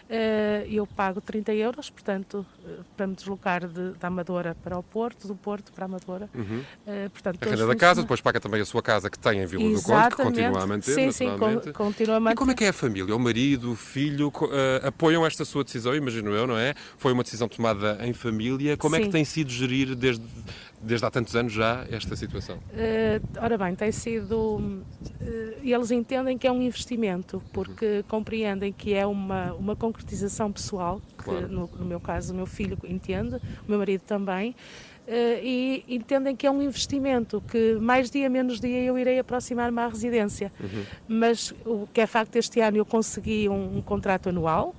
[0.09, 4.83] eh, eu pago 30 euros, portanto, eh, para me deslocar de, da Amadora para o
[4.83, 6.29] Porto, do Porto para a Amadora.
[6.33, 6.63] Uhum.
[6.87, 9.45] Eh, portanto, A renda da casa, depois paga também a sua casa que tem em
[9.45, 10.23] Vila do Conde, que Exatamente.
[10.23, 11.29] continua a manter, Sim, sim,
[11.73, 12.35] continua a manter.
[12.35, 13.13] E como é que é a família?
[13.13, 14.31] O marido, o filho,
[14.81, 16.73] apoiam esta sua decisão, imagino eu, não é?
[16.97, 18.77] Foi uma decisão tomada em família.
[18.77, 19.11] Como é que Sim.
[19.11, 20.23] tem sido gerir desde,
[20.81, 22.57] desde há tantos anos já esta situação?
[22.73, 24.83] Eh, ora bem, tem sido.
[25.21, 31.01] eh, eles entendem que é um investimento, porque compreendem que é uma, uma concretização pessoal,
[31.17, 31.47] que Claro.
[31.47, 34.55] no, no meu caso o meu filho entende, o meu marido também.
[35.07, 39.79] eh, e entendem que é um investimento, que mais dia menos dia eu irei aproximar-me
[39.79, 40.51] à residência.
[41.07, 44.75] Mas o que é facto, este ano eu consegui um, um contrato anual,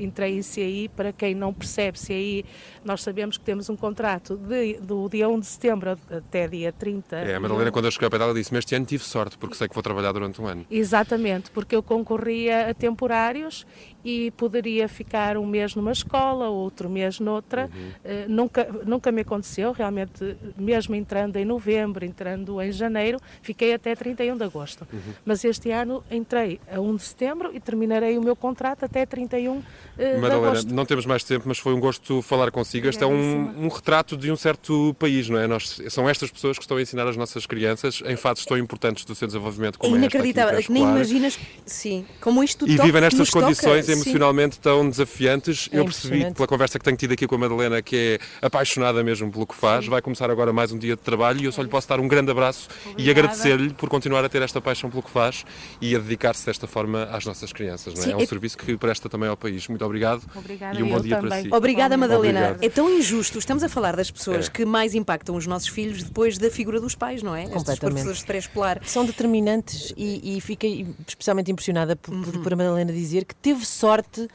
[0.00, 2.44] entrei em CAI, para quem não percebe, CAI,
[2.84, 7.16] nós sabemos que temos um contrato de- do dia 1 de setembro até dia 30.
[7.16, 9.54] É, a Madalena, quando eu cheguei ao pé dela, disse-me este ano tive sorte, porque
[9.54, 10.66] sei que vou trabalhar durante um ano.
[10.70, 13.66] Exatamente, porque eu concorria a temporários
[14.04, 17.70] e poderia ficar um mês numa escola, outro mês noutra.
[18.04, 23.94] Eh, nunca, nunca me aconteceu, realmente, mesmo entrando em novembro, entrando em janeiro, fiquei até
[23.94, 24.86] 31 de agosto.
[25.24, 29.62] Mas este ano entrei a 1 de setembro e terminarei o meu contrato até 31
[29.96, 30.74] eh, de Madalena, agosto.
[30.74, 32.86] não temos mais tempo, mas foi um gosto falar consigo.
[32.86, 35.46] Este é um, um retrato de um certo país, não é?
[35.46, 39.04] Nós, são estas pessoas que estão a ensinar as nossas crianças em fatos tão importantes
[39.04, 42.76] do seu desenvolvimento É como esta aqui, inacreditável, é nem imaginas, sim, como isto E
[42.76, 43.93] vivem nestas condições.
[43.94, 45.68] Emocionalmente tão desafiantes.
[45.72, 49.02] É Eu percebi pela conversa que tenho tido aqui com a Madalena que é apaixonada
[49.02, 49.86] mesmo pelo que faz.
[49.86, 52.08] Vai começar agora mais um dia de trabalho e eu só lhe posso dar um
[52.08, 53.10] grande abraço e Obrigada.
[53.20, 55.44] agradecer-lhe por continuar a ter esta paixão pelo que faz
[55.80, 57.94] e a dedicar-se desta forma às nossas crianças.
[57.94, 58.04] Não é?
[58.04, 59.66] Sim, é um é- serviço que presta também ao país.
[59.68, 61.44] Muito obrigado Obrigada, e um bom eu dia para também.
[61.44, 61.54] si.
[61.54, 62.40] Obrigada, Madalena.
[62.40, 62.62] Obrigado.
[62.64, 63.38] É tão injusto.
[63.38, 64.50] Estamos a falar das pessoas É.
[64.50, 67.42] que mais impactam os nossos filhos depois da figura dos pais, não é?
[67.44, 67.92] Estes Completamente.
[67.92, 68.80] professores de pré-escolar.
[68.84, 72.22] São determinantes e, e fiquei especialmente impressionada por, Uhum.
[72.22, 74.28] por, por a Madalena dizer que teve sorte sorte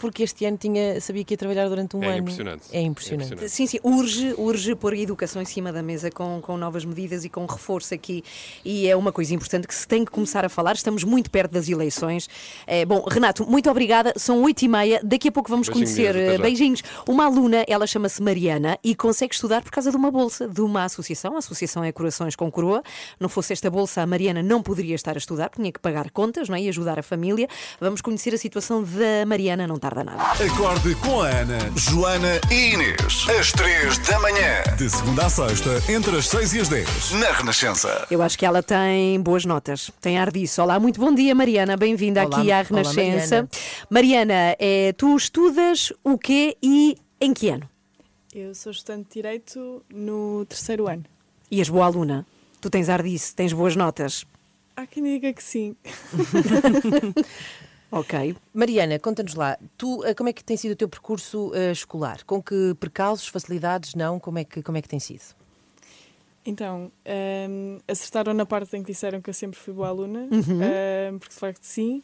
[0.00, 2.18] porque este ano tinha, sabia que ia trabalhar durante um É ano.
[2.18, 2.62] impressionante.
[2.72, 3.22] É impressionante.
[3.30, 3.54] É impressionante.
[3.54, 7.24] Sim, sim, urge, urge pôr a educação em cima da mesa com, com novas medidas
[7.24, 8.24] e com reforço aqui.
[8.64, 10.72] E é uma coisa importante que se tem que começar a falar.
[10.72, 12.28] Estamos muito perto das eleições.
[12.66, 14.12] É, bom, Renato, muito obrigada.
[14.16, 15.00] São oito e meia.
[15.04, 16.10] Daqui a pouco vamos Beijinhos, conhecer.
[16.16, 16.38] até eh.
[16.38, 16.82] Beijinhos.
[17.06, 20.84] Uma aluna, ela chama-se Mariana e consegue estudar por causa de uma bolsa de uma
[20.84, 21.34] associação.
[21.34, 22.82] A associação é Corações com Coroa.
[23.18, 26.10] Não fosse esta bolsa, a Mariana não poderia estar a estudar, porque tinha que pagar
[26.10, 26.62] contas não é?
[26.62, 27.46] e ajudar a família.
[27.78, 30.44] Vamos conhecer a situação da Mariana, não tarda nada.
[30.44, 31.58] Acorde com a Ana.
[31.76, 33.26] Joana e Inês.
[33.28, 34.62] Às 3 da manhã.
[34.78, 37.12] De segunda a sexta, entre as 6 e as 10.
[37.14, 38.06] Na Renascença.
[38.10, 40.62] Eu acho que ela tem boas notas, tem ar disso.
[40.62, 43.48] Olá, muito bom dia, Mariana, bem-vinda Olá, aqui à olá, Renascença.
[43.88, 47.68] Mariana, eh, tu estudas o quê e em que ano?
[48.32, 51.04] Eu sou estudante de Direito no terceiro ano.
[51.50, 52.24] E és boa aluna?
[52.60, 54.24] Tu tens ar disso, tens boas notas.
[54.76, 55.74] Há quem diga que sim.
[57.92, 58.36] Ok.
[58.54, 62.24] Mariana, conta-nos lá, tu, uh, como é que tem sido o teu percurso uh, escolar?
[62.24, 64.18] Com que percalços, facilidades, não?
[64.20, 65.22] Como é que, como é que tem sido?
[66.46, 66.90] Então,
[67.50, 71.14] um, acertaram na parte em que disseram que eu sempre fui boa aluna, Uhum.
[71.14, 72.02] um, porque de facto sim,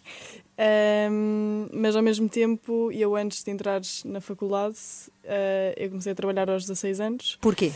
[1.11, 4.77] um, mas ao mesmo tempo, eu antes de entrar na faculdade,
[5.25, 7.39] uh, eu comecei a trabalhar aos 16 anos.
[7.41, 7.73] Porquê?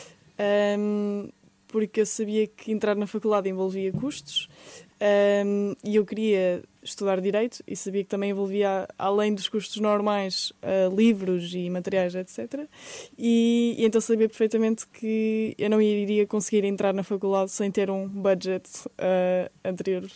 [0.78, 1.30] Um,
[1.66, 4.48] porque eu sabia que entrar na faculdade envolvia custos
[5.46, 10.52] um, e eu queria estudar Direito e sabia que também envolvia, além dos custos normais,
[10.62, 12.66] uh, livros e materiais, etc.
[13.18, 17.90] E, e, então sabia perfeitamente que eu não iria conseguir entrar na faculdade sem ter
[17.90, 20.08] um budget uh, anterior.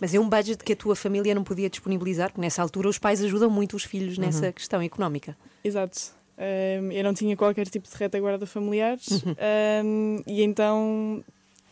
[0.00, 2.98] Mas é um budget que a tua família não podia disponibilizar, porque nessa altura os
[2.98, 4.52] pais ajudam muito os filhos nessa Uhum.
[4.52, 5.36] questão económica.
[5.62, 6.14] Exato.
[6.38, 8.98] Um, eu não tinha qualquer tipo de retaguarda familiar
[9.84, 11.24] um, e então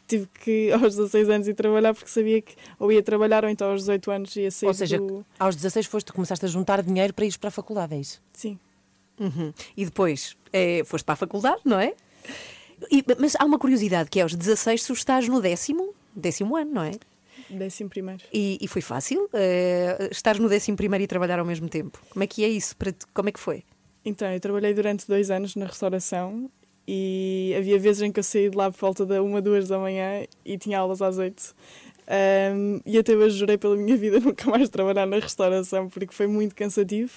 [0.06, 3.70] tive que aos 16 anos ir trabalhar porque sabia que ou ia trabalhar ou então
[3.70, 5.24] aos 18 anos ia sair Ou seja, do...
[5.38, 8.22] aos 16 foste, começaste a juntar dinheiro para ir para a faculdade, é isso?
[8.32, 8.58] Sim.
[9.18, 9.52] Uhum.
[9.76, 11.94] E depois eh, foste para a faculdade, não é?
[12.90, 16.72] E- mas há uma curiosidade que é aos 16 tu estás no décimo, décimo ano,
[16.72, 16.92] não é?
[17.48, 18.22] Décimo primeiro.
[18.32, 22.00] E, e foi fácil eh, estar no décimo primeiro e trabalhar ao mesmo tempo.
[22.10, 22.76] Como é que é isso?
[22.76, 23.06] Para ti?
[23.12, 23.62] Como é que foi?
[24.04, 26.50] Então, eu trabalhei durante dois anos na restauração
[26.86, 29.78] e havia vezes em que eu saí de lá por volta da uma, duas da
[29.78, 31.54] manhã e tinha aulas às oito.
[32.06, 36.26] Um, e até hoje jurei pela minha vida nunca mais trabalhar na restauração porque foi
[36.26, 37.12] muito cansativo.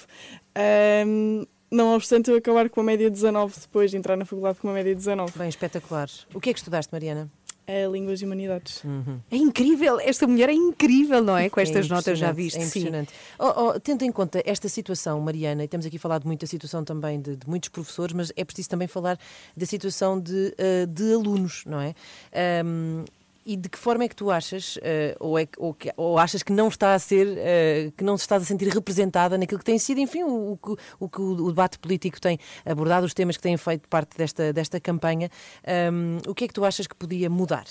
[1.05, 4.57] Um, não obstante eu acabar com uma média de 19 depois de entrar na faculdade
[4.59, 5.37] com uma média de 19.
[5.37, 6.09] Bem, espetacular.
[6.33, 7.29] O que é que estudaste, Mariana?
[7.69, 8.81] É Línguas e Humanidades.
[9.29, 11.49] É incrível, esta mulher é incrível, não é?
[11.49, 12.57] Com estas É notas já viste.
[12.57, 12.67] É sim.
[12.67, 13.13] impressionante.
[13.37, 16.85] Oh, oh, tendo em conta esta situação, Mariana, e temos aqui falado muito da situação
[16.85, 19.19] também de, de muitos professores, mas é preciso também falar
[19.55, 21.93] da situação de, eh, de alunos, não é?
[22.33, 23.03] Ahm,
[23.47, 26.43] e de que forma é que tu achas, eh, ou, é, ou, que- ou achas
[26.43, 29.65] que não está a ser, eh, que não se estás a sentir representada naquilo que
[29.65, 33.43] tem sido, enfim, o, o o que o debate político tem abordado, os temas que
[33.43, 35.29] têm feito parte desta, desta campanha,
[35.65, 37.65] Ahm, o que é que tu achas que podia mudar?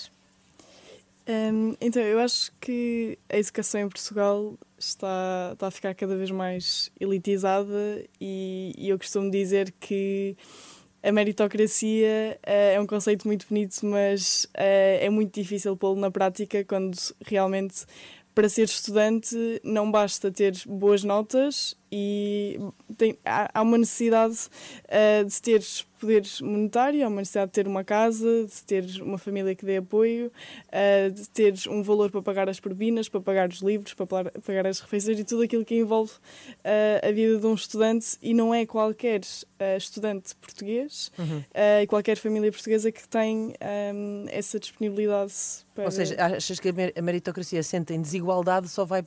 [1.29, 6.31] Hum, então, eu acho que a educação em Portugal está, está a ficar cada vez
[6.31, 10.37] mais elitizada e, e eu costumo dizer que
[11.07, 16.11] a meritocracia eh, é um conceito muito bonito, mas eh, é muito difícil pô-lo na
[16.11, 17.85] prática quando realmente
[18.35, 22.59] para ser estudante não basta ter boas notas e
[22.97, 24.37] tem, há, há uma necessidade
[24.87, 25.61] eh, de ter
[25.99, 29.77] poder monetário, há uma necessidade de ter uma casa, de ter uma família que dê
[29.77, 30.31] apoio,
[30.71, 34.67] eh, de ter um valor para pagar as propinas, para pagar os livros, para pagar,
[34.67, 36.11] as refeições e tudo aquilo que envolve
[36.63, 39.21] eh, a vida de um estudante e não é qualquer
[39.77, 41.43] estudante português Uhum.
[41.81, 45.33] e qualquer família portuguesa que tem ehm, essa disponibilidade
[45.73, 45.85] para...
[45.85, 49.03] Ou seja, achas que a mer- a meritocracia sente em desigualdade só vai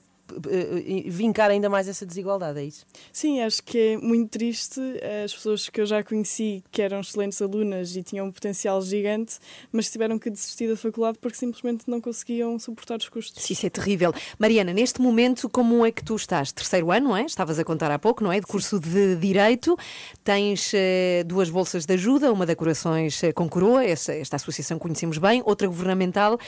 [1.07, 2.87] vincar ainda mais essa desigualdade, é isso?
[3.13, 4.81] Sim, acho que é muito triste
[5.25, 9.39] as pessoas que eu já conheci que eram excelentes alunas e tinham um potencial gigante,
[9.73, 13.49] mas que tiveram que desistir da faculdade porque simplesmente não conseguiam suportar os custos.
[13.51, 14.13] Isso é terrível.
[14.39, 16.53] Mariana, neste momento, como é que tu estás?
[16.53, 17.25] Terceiro ano, não é?
[17.25, 18.41] Estavas a contar há pouco, não é?
[18.41, 19.77] De curso de Direito.
[20.25, 24.79] Tens eh, duas bolsas de ajuda, uma da Corações eh, com Coroa, essa, esta associação
[24.79, 26.39] conhecemos bem, outra governamental.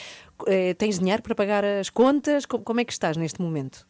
[0.47, 2.47] Eh, tens dinheiro para pagar as contas?
[2.47, 3.87] Como, como é que estás neste momento?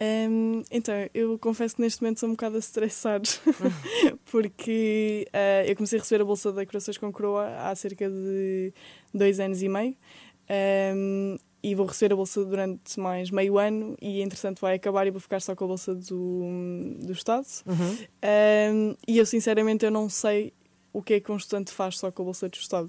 [0.00, 3.20] Hum, então, eu confesso que neste momento estou um bocado a estressar,
[4.32, 8.72] porque ah, eu comecei a receber a bolsa da Corações com Coroa há cerca de
[9.12, 9.94] dois anos e meio.
[10.94, 15.10] hum, e vou receber a bolsa durante mais meio ano e entretanto vai acabar e
[15.10, 16.42] vou ficar só com a bolsa do,
[16.98, 17.46] do Estado.
[17.66, 17.98] Uhum.
[18.74, 20.54] Um, e eu sinceramente eu não sei
[20.92, 22.88] o que é que um estudante faz só com a bolsa do Estado.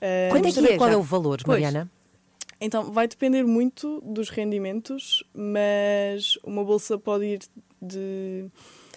[0.00, 0.76] Um, Quanto é que é?
[0.76, 1.60] Qual é o valor, Pois.
[1.60, 1.90] Mariana?
[2.60, 7.40] Então, vai depender muito dos rendimentos, mas uma bolsa pode ir
[7.80, 8.46] de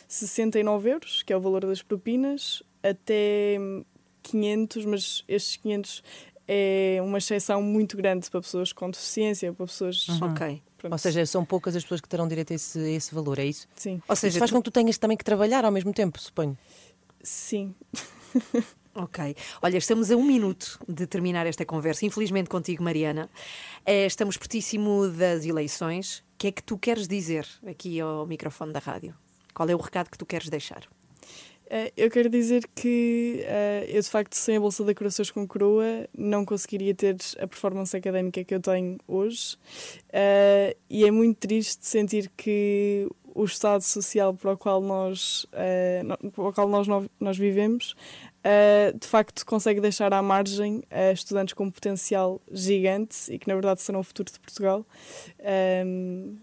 [0.07, 3.57] 69 euros, que é o valor das propinas, até
[4.23, 6.03] 500, mas estes 500
[6.47, 10.07] é uma exceção muito grande para pessoas com deficiência, para pessoas...
[10.07, 10.19] Uhum.
[10.77, 10.93] Pronto.
[10.93, 13.45] Ou seja, são poucas as pessoas que terão direito a esse, a esse valor, é
[13.45, 13.67] isso?
[13.75, 14.01] Sim.
[14.07, 16.19] Ou seja, isso faz tu- com que tu tenhas também que trabalhar ao mesmo tempo,
[16.19, 16.57] suponho.
[17.21, 17.75] Sim.
[18.93, 19.35] Ok.
[19.61, 22.05] Olha, estamos a um minuto de terminar esta conversa.
[22.05, 23.29] Infelizmente contigo, Mariana.
[23.85, 26.19] Eh, Estamos pertíssimo das eleições.
[26.19, 29.15] O que é que tu queres dizer aqui ao microfone da rádio?
[29.53, 30.83] Qual é o recado que tu queres deixar?
[31.69, 35.47] Eh, Eu quero dizer que eh, eu, de facto, sem a Bolsa da Corações com
[35.47, 39.57] Coroa, não conseguiria ter a performance académica que eu tenho hoje.
[40.89, 45.45] E é muito triste sentir que o estado social para o qual nós,
[46.35, 46.85] para o qual nós,
[47.17, 47.95] nós vivemos,
[48.43, 53.53] eh, de facto, consegue deixar à margem eh, estudantes com potencial gigante e que, na
[53.53, 54.85] verdade, serão o futuro de Portugal.
[55.39, 56.37] Ehm,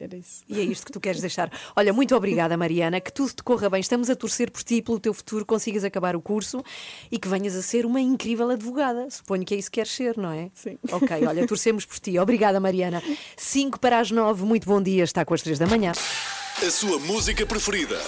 [0.00, 0.42] era isso.
[0.48, 1.52] E é isto que tu queres deixar.
[1.76, 3.80] Olha, muito obrigada, Mariana, que tudo te corra bem.
[3.80, 6.64] Estamos a torcer por ti, pelo teu futuro, consigas acabar o curso
[7.12, 9.10] e que venhas a ser uma incrível advogada.
[9.10, 10.50] Suponho que é isso que queres ser, não é?
[10.54, 10.78] Sim.
[10.90, 12.18] Ok, olha, torcemos por ti.
[12.18, 13.02] Obrigada, Mariana.
[13.36, 15.92] 5 para as 9, muito bom dia, está com as 3 da manhã.
[15.92, 18.00] A sua música preferida.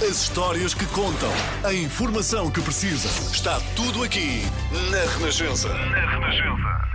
[0.00, 1.30] As histórias que contam.
[1.62, 3.08] A informação que precisa.
[3.32, 4.42] Está tudo aqui
[4.90, 5.68] na Renascença.
[5.68, 6.91] Na Renascença.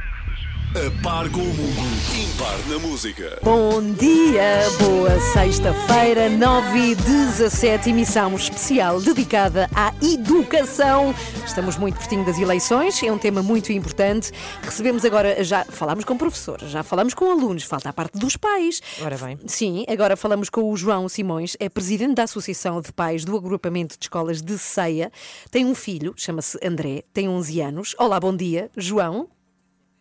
[0.78, 1.82] A par com o mundo,
[2.14, 3.40] impar na música.
[3.42, 11.16] Bom dia, boa sexta-feira, 9 e 17, emissão especial dedicada à educação.
[11.44, 14.32] Estamos muito pertinho das eleições, é um tema muito importante.
[14.62, 18.80] Recebemos agora, já falámos com professores, já falamos com alunos, falta a parte dos pais.
[19.02, 19.40] Ora bem.
[19.48, 23.98] Sim, agora falamos com o João Simões, é presidente da Associação de Pais do Agrupamento
[23.98, 25.12] de Escolas de Ceia.
[25.50, 27.96] Tem um filho, chama-se André, tem 11 anos.
[27.98, 29.28] Olá, bom dia, João.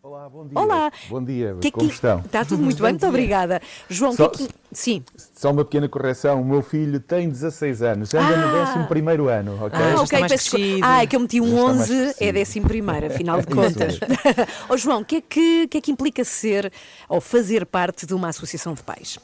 [0.07, 0.59] Olá, bom dia.
[0.61, 0.93] Olá.
[1.09, 2.21] Bom dia, Que é como que- estão?
[2.21, 3.61] Está tudo muito bem, muito obrigada.
[3.91, 4.55] João, Só- que é que...
[4.71, 5.03] Sim.
[5.35, 8.87] Só uma pequena correção, o meu filho tem 16 anos, anda no Ah.
[8.89, 9.77] 11º ano, ok?
[9.81, 10.57] Ah, ok, peço.
[10.81, 12.33] Ah, é que eu meti um Já está mais 11, é crescido.
[12.35, 13.99] décimo primeiro, afinal de contas.
[14.69, 16.73] Ó João, o que, é que, que é que implica ser
[17.09, 19.19] ou fazer parte de uma associação de pais?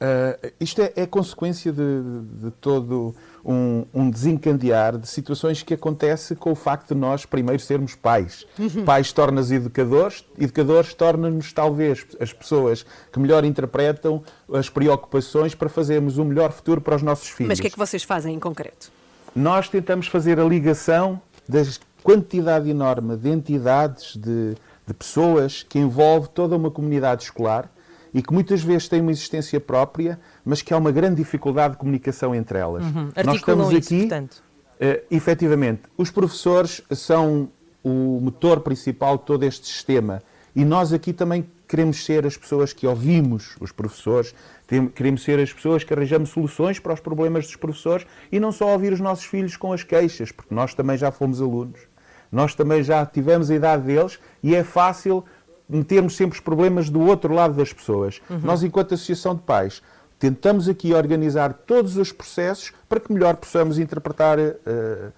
[0.00, 2.02] Ah, isto é, é consequência de,
[2.40, 7.62] de todo um, um desencandear de situações que acontece com o facto de nós primeiro
[7.62, 8.46] sermos pais.
[8.58, 8.84] Uhum.
[8.84, 16.18] Pais tornam-nos educadores, educadores tornam-nos talvez as pessoas que melhor interpretam as preocupações para fazermos
[16.18, 17.48] um melhor futuro para os nossos filhos.
[17.48, 18.90] Mas o que é que vocês fazem em concreto?
[19.34, 21.62] nós tentamos fazer a ligação da
[22.02, 24.54] quantidade enorme de entidades, de,
[24.86, 27.70] de pessoas que envolve toda uma comunidade escolar
[28.12, 31.78] e que muitas vezes têm uma existência própria, mas que há uma grande dificuldade de
[31.78, 32.84] comunicação entre elas.
[32.84, 33.10] Uhum.
[33.24, 34.42] Nós estamos isso, aqui, portanto.
[34.80, 37.48] eh, efetivamente, os professores são
[37.82, 40.20] o motor principal de todo este sistema
[40.54, 44.34] e nós aqui também queremos ser as pessoas que ouvimos os professores,
[44.94, 48.72] queremos ser as pessoas que arranjamos soluções para os problemas dos professores e não só
[48.72, 51.80] ouvir os nossos filhos com as queixas, porque nós também já fomos alunos.
[52.30, 55.24] Nós também já tivemos a idade deles e é fácil
[55.78, 58.20] metermos sempre os problemas do outro lado das pessoas.
[58.28, 58.40] Uhum.
[58.42, 59.82] Nós, enquanto Associação de Pais,
[60.22, 64.54] tentamos aqui organizar todos os processos para que melhor possamos interpretar eh,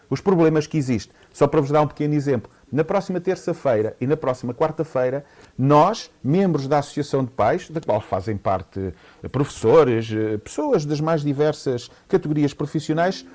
[0.08, 1.14] os problemas que existem.
[1.30, 2.50] Só para vos dar um pequeno exemplo.
[2.72, 5.22] Na próxima terça-feira e na próxima quarta-feira,
[5.58, 11.02] nós, membros da Associação de Pais, da qual fazem parte eh, professores, eh, pessoas das
[11.02, 13.26] mais diversas categorias profissionais,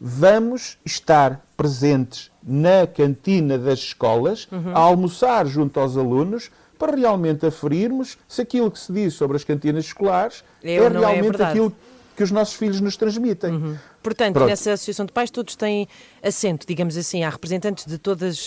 [0.00, 8.18] vamos estar presentes na cantina das escolas, a almoçar junto aos alunos, para realmente aferirmos
[8.28, 11.50] se aquilo que se diz sobre as cantinas escolares É é, não é realmente verdade.
[11.50, 11.72] aquilo
[12.16, 13.78] que os nossos filhos nos transmitem.
[14.02, 14.48] Portanto, Pronto.
[14.48, 15.86] nessa Associação de Pais todos têm
[16.22, 18.46] assento, digamos assim, há representantes de todas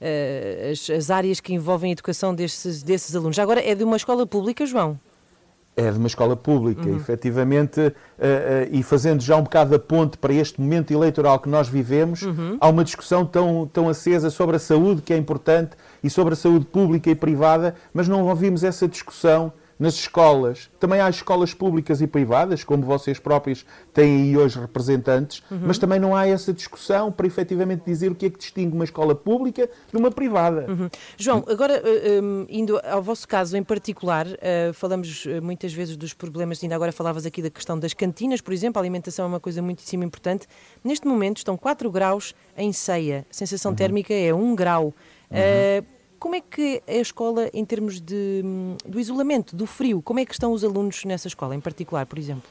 [0.00, 3.34] eh, as, as áreas que envolvem a educação desses, desses alunos.
[3.36, 4.98] Já agora é de uma escola pública, João?
[5.78, 6.96] É de uma escola pública, Uhum.
[6.96, 11.50] efetivamente, eh, eh, e fazendo já um bocado a ponte para este momento eleitoral que
[11.50, 12.56] nós vivemos, Uhum.
[12.58, 16.36] há uma discussão tão, tão acesa sobre a saúde, que é importante, e sobre a
[16.36, 20.70] saúde pública e privada, mas não ouvimos essa discussão nas escolas.
[20.80, 25.60] Também há escolas públicas e privadas, como vocês próprios têm aí hoje representantes, Uhum.
[25.66, 28.84] mas também não há essa discussão para efetivamente dizer o que é que distingue uma
[28.84, 30.66] escola pública de uma privada.
[30.68, 30.88] Uhum.
[31.18, 35.96] João, agora eh, um, indo ao vosso caso em particular, eh, falamos eh, muitas vezes
[35.96, 39.28] dos problemas, ainda agora falavas aqui da questão das cantinas, por exemplo, a alimentação é
[39.28, 40.46] uma coisa muitíssimo importante.
[40.82, 44.94] Neste momento estão 4 graus em ceia, a sensação térmica é 1 grau.
[45.30, 45.82] Eh,
[46.18, 48.42] como é que é a escola em termos de,
[48.84, 50.00] do isolamento, do frio?
[50.02, 52.48] Como é que estão os alunos nessa escola em particular, por exemplo?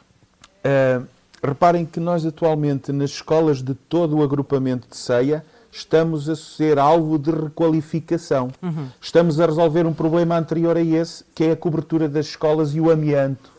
[0.64, 1.06] Uh,
[1.44, 6.80] reparem que nós atualmente nas escolas de todo o agrupamento de ceia estamos a ser
[6.80, 8.50] alvo de requalificação.
[8.62, 8.88] Uhum.
[9.02, 12.80] Estamos a resolver um problema anterior a esse, que é a cobertura das escolas e
[12.80, 13.52] o amianto.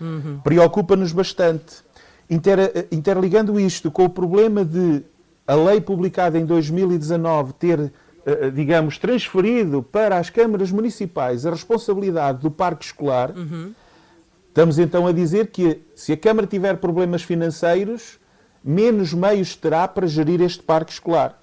[0.00, 0.40] Uhum.
[0.44, 1.84] Preocupa-nos bastante.
[2.30, 5.02] Inter- interligando isto com o problema de
[5.46, 7.90] a lei publicada em 2019 ter, eh,
[8.54, 13.32] digamos, transferido para as câmaras municipais a responsabilidade do parque escolar,
[14.56, 18.18] Estamos então a dizer que se a Câmara tiver problemas financeiros,
[18.64, 21.38] menos meios terá para gerir este parque escolar.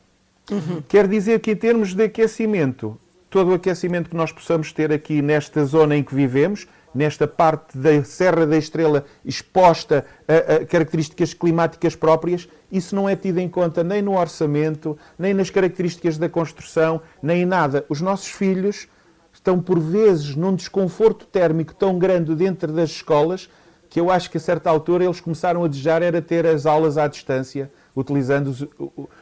[0.88, 5.22] Quer dizer que em termos de aquecimento, todo o aquecimento que nós possamos ter aqui
[5.22, 11.34] nesta zona em que vivemos, nesta parte da Serra da Estrela exposta a, a características
[11.34, 16.30] climáticas próprias, isso não é tido em conta nem no orçamento, nem nas características da
[16.30, 17.86] construção, nem em nada.
[17.90, 18.88] Os nossos filhos
[19.32, 23.50] estão por vezes num desconforto térmico tão grande dentro das escolas
[23.90, 26.98] que eu acho que a certa altura eles começaram a desejar era ter as aulas
[26.98, 28.66] à distância, utilizando os,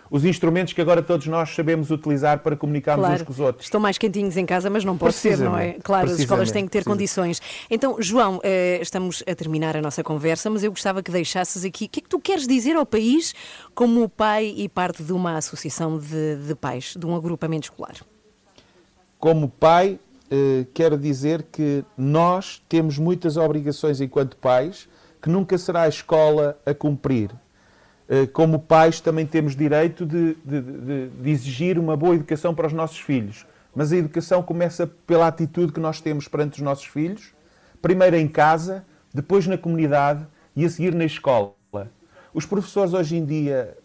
[0.10, 3.21] os instrumentos que agora todos nós sabemos utilizar para comunicarmos claro.
[3.21, 3.65] uns com os outros.
[3.65, 5.73] Estão mais quentinhos em casa, mas não pode ser, não é?
[5.84, 7.41] Claro, as escolas têm que ter condições.
[7.69, 11.86] Então, João, eh, estamos a terminar a nossa conversa, mas eu gostava que deixasses aqui.
[11.86, 13.34] O que é que tu queres dizer ao país
[13.75, 17.95] como pai e parte de uma associação de, de pais, de um agrupamento escolar?
[19.19, 24.88] Como pai, eh, quero dizer que nós temos muitas obrigações enquanto pais
[25.21, 27.31] que nunca será a escola a cumprir.
[28.13, 32.67] Eh, como pais, também temos direito de, de, de, de, exigir uma boa educação para
[32.67, 33.45] os nossos filhos.
[33.74, 37.34] Mas a educação começa pela atitude que nós temos perante os nossos filhos,
[37.82, 41.54] primeiro em casa, depois na comunidade e a seguir na escola.
[42.34, 43.78] Os professores hoje em dia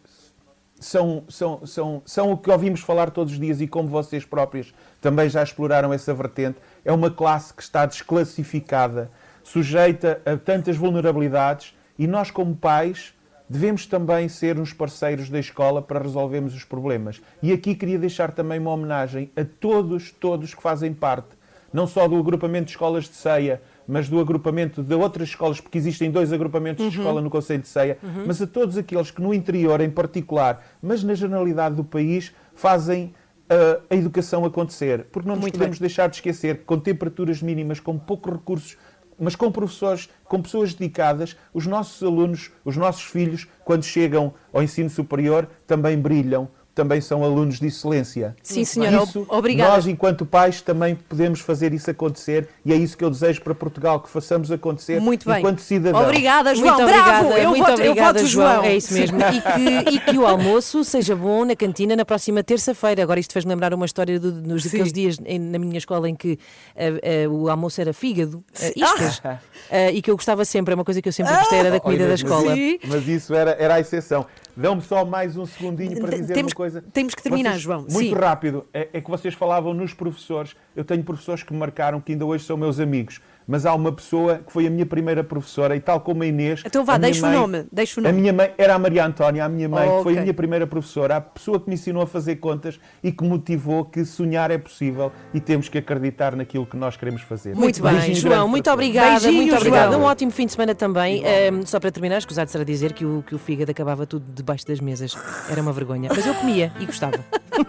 [0.81, 4.75] são, são, são, são o que ouvimos falar todos os dias e como vocês próprios
[5.01, 6.59] também já exploraram essa vertente.
[6.85, 9.09] É uma classe que está desclassificada,
[9.45, 13.15] sujeita a tantas vulnerabilidades e nós, como pais,
[13.49, 17.21] devemos também ser uns parceiros da escola para resolvermos os problemas.
[17.43, 21.29] E aqui queria deixar também uma homenagem a todos, todos que fazem parte,
[21.73, 25.79] não só do agrupamento de escolas de ceia, mas do agrupamento de outras escolas, porque
[25.79, 26.91] existem dois agrupamentos uhum.
[26.91, 28.25] de escola no Conselho de Ceia, uhum.
[28.27, 33.15] mas a todos aqueles que no interior em particular, mas na generalidade do país, fazem
[33.51, 35.07] uh, a educação acontecer.
[35.13, 35.87] Porque não nos Muito podemos bem.
[35.87, 38.77] deixar de esquecer que com temperaturas mínimas, com poucos recursos
[39.19, 44.63] mas com professores, com pessoas dedicadas, os nossos alunos, os nossos filhos, quando chegam ao
[44.63, 48.37] ensino superior, também brilham, também são alunos de excelência.
[48.43, 49.73] Sim, senhora, isso, obrigada.
[49.73, 53.55] Nós, enquanto pais, também podemos fazer isso acontecer e é isso que eu desejo para
[53.55, 55.39] Portugal, que façamos acontecer muito bem.
[55.39, 56.03] enquanto cidadão.
[56.03, 56.77] Obrigada, João.
[56.77, 57.29] Muito Bravo!
[57.29, 58.55] Obrigada, eu muito voto, obrigada, eu João.
[58.57, 58.65] João.
[58.65, 59.19] É isso mesmo.
[59.19, 63.03] e, que, e que o almoço seja bom na cantina na próxima terça-feira.
[63.03, 66.15] Agora isto fez-me lembrar uma história do, nos daqueles dias em, na minha escola em
[66.15, 66.39] que
[66.77, 69.91] uh, uh, o almoço era fígado, uh, iscas, ah.
[69.91, 72.07] e que eu gostava sempre, é uma coisa que eu sempre gostei, era da comida
[72.07, 72.55] da escola.
[72.55, 74.27] Mas, mas isso era, era a exceção.
[74.57, 76.66] Dão-me só mais um segundinho para dizer temos, uma coisa.
[76.93, 77.81] Temos que terminar, vocês, João.
[77.83, 78.15] Muito Sim.
[78.15, 78.67] rápido.
[78.73, 80.57] É, é, que vocês falavam nos professores.
[80.75, 83.93] Eu tenho professores que me marcaram, que ainda hoje são meus amigos mas há uma
[83.93, 86.63] pessoa que foi a minha primeira professora e tal como a Inês.
[86.65, 88.17] Então vá, deixa o nome, deixa o nome.
[88.17, 90.19] A minha mãe era a Maria Antónia, a minha mãe, oh, que foi okay.
[90.19, 93.85] a minha primeira professora, a pessoa que me ensinou a fazer contas e que motivou
[93.85, 97.55] que sonhar é possível e temos que acreditar naquilo que nós queremos fazer.
[97.55, 99.99] Muito, muito bem, João, muito obrigada, Beijinho, muito obrigada.
[99.99, 101.23] Um ótimo fim de semana também.
[101.53, 104.67] Um, só para terminar, escusado será dizer que o, que o fígado acabava tudo debaixo
[104.67, 105.17] das mesas.
[105.49, 106.11] Era uma vergonha.
[106.15, 107.19] Mas eu comia e gostava.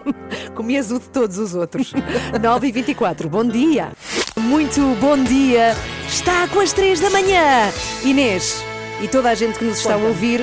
[0.56, 1.94] Comias o de todos os outros.
[2.42, 3.92] 9 e 24 bom dia.
[4.48, 5.76] Muito bom dia.
[6.08, 7.70] Está com as 3 da manhã.
[8.06, 8.64] Inês
[9.04, 10.40] e toda a gente que nos está a ouvir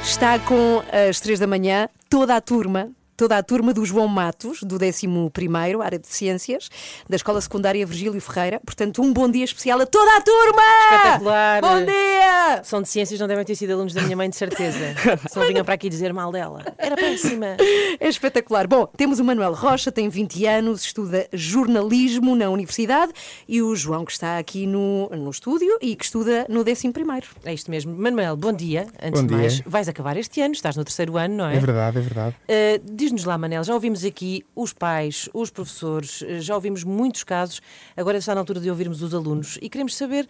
[0.00, 4.62] está com as 3 da manhã, toda a turma toda a turma do João Matos,
[4.62, 6.68] do 11º, área de Ciências,
[7.08, 8.60] da Escola Secundária Virgílio Ferreira.
[8.64, 10.62] Portanto, um bom dia especial a toda a turma!
[10.92, 11.60] Espetacular!
[11.60, 12.62] Bom dia!
[12.64, 14.94] São de Ciências, não devem ter sido alunos da minha mãe, de certeza.
[15.30, 16.64] Se não vinham para aqui dizer mal dela.
[16.78, 17.56] Era péssima.
[18.00, 18.66] É espetacular.
[18.66, 23.12] Bom, temos o Manuel Rocha, tem 20 anos, estuda jornalismo na universidade
[23.48, 27.24] e o João, que está aqui no, no estúdio e que estuda no 11º.
[27.44, 27.94] É isto mesmo.
[27.96, 28.86] Manuel, bom dia.
[29.02, 29.64] Antes bom de mais, dia.
[29.66, 31.56] vais acabar este ano, estás no terceiro ano, não é?
[31.56, 32.36] É verdade, é verdade.
[32.48, 37.60] Uh, Diz-nos lá, Manel, já ouvimos aqui os pais, os professores, já ouvimos muitos casos,
[37.94, 40.26] agora está na altura de ouvirmos os alunos e queremos saber.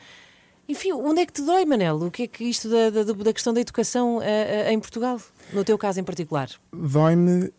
[0.68, 1.98] Enfim, onde é que te dói, Manel?
[1.98, 5.20] O que é que isto da, da, da questão da educação uh, uh, em Portugal,
[5.52, 6.50] no teu caso em particular?
[6.72, 7.52] Dói-me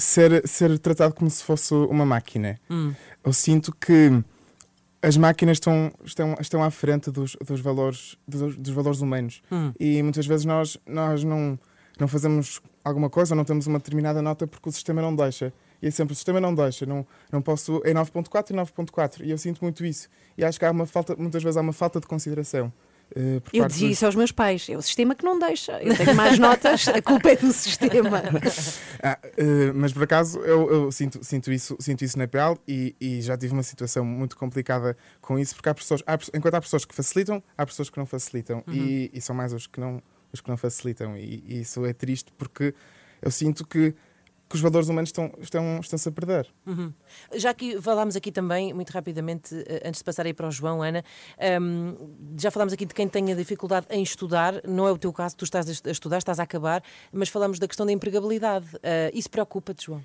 [0.00, 2.58] ser, ser tratado como se fosse uma máquina.
[2.70, 2.94] Hum.
[3.22, 4.24] Eu sinto que
[5.02, 9.42] as máquinas estão, estão, estão à frente dos, dos, valores, dos, dos valores humanos.
[9.52, 9.70] Hum.
[9.78, 11.58] E muitas vezes nós, nós não,
[12.02, 15.52] não fazemos alguma coisa ou não temos uma determinada nota porque o sistema não deixa.
[15.80, 17.80] E é sempre o sistema não deixa, não, não posso.
[17.84, 19.24] É 9.4 e 9.4.
[19.24, 20.08] E eu sinto muito isso.
[20.36, 22.72] E acho que há uma falta, muitas vezes há uma falta de consideração.
[23.16, 23.98] Uh, eu dizia dos...
[23.98, 25.80] isso aos meus pais: é o sistema que não deixa.
[25.82, 28.22] Eu tenho mais notas, a culpa é do sistema.
[29.02, 32.96] ah, uh, mas por acaso eu, eu, sinto, sinto, isso, sinto isso na pele e,
[33.00, 36.60] e, já tive uma situação muito complicada com isso, porque há pessoas, há, enquanto há
[36.60, 38.74] pessoas que facilitam, há pessoas que não facilitam uhum.
[38.74, 40.02] e, e, são mais os que não,
[40.32, 41.16] os que não facilitam.
[41.16, 42.74] E, e isso é triste porque
[43.20, 43.94] eu sinto que
[44.52, 46.46] que os valores humanos estão, estão, estão-se a perder.
[46.66, 46.92] Uhum.
[47.34, 50.82] Já que falámos aqui também, muito rapidamente, eh, antes de passar aí para o João,
[50.82, 51.02] Ana,
[51.58, 55.38] um, já falámos aqui de quem tenha dificuldade em estudar, não é o teu caso,
[55.38, 58.66] tu estás a estudar, estás a acabar, mas falamos da questão da empregabilidade.
[58.76, 60.04] Uh, isso preocupa-te, João?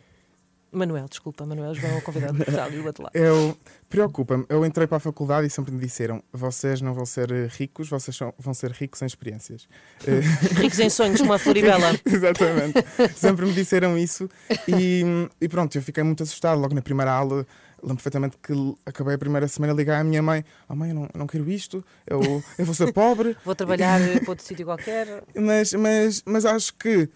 [0.72, 3.16] Manuel, desculpa, Manuel, João é o convidado do Portugal e o outro lado.
[3.16, 3.58] Eu,
[3.90, 7.48] preocupa-me, eu entrei para a faculdade e sempre me disseram: vocês não vão ser eh,
[7.50, 9.68] ricos, vocês são, vão ser ricos em experiências.
[10.08, 10.22] Eh,
[10.60, 11.92] ricos em sonhos, como a Floribela.
[12.06, 12.84] Exatamente.
[13.16, 14.30] sempre me disseram isso
[14.68, 15.04] e,
[15.42, 16.60] e pronto, eu fiquei muito assustado.
[16.60, 17.46] Logo na primeira aula,
[17.82, 18.54] lembro perfeitamente que
[18.86, 21.28] acabei a primeira semana a ligar à minha mãe: Oh mãe, eu não, eu não
[21.28, 23.36] quero isto, eu, eu vou ser pobre.
[23.44, 25.24] vou trabalhar para outro sítio qualquer.
[25.36, 27.10] Mas, mas, mas acho que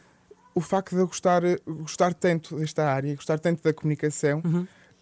[0.53, 4.41] o facto de eu gostar, gostar tanto desta área, gostar tanto da comunicação,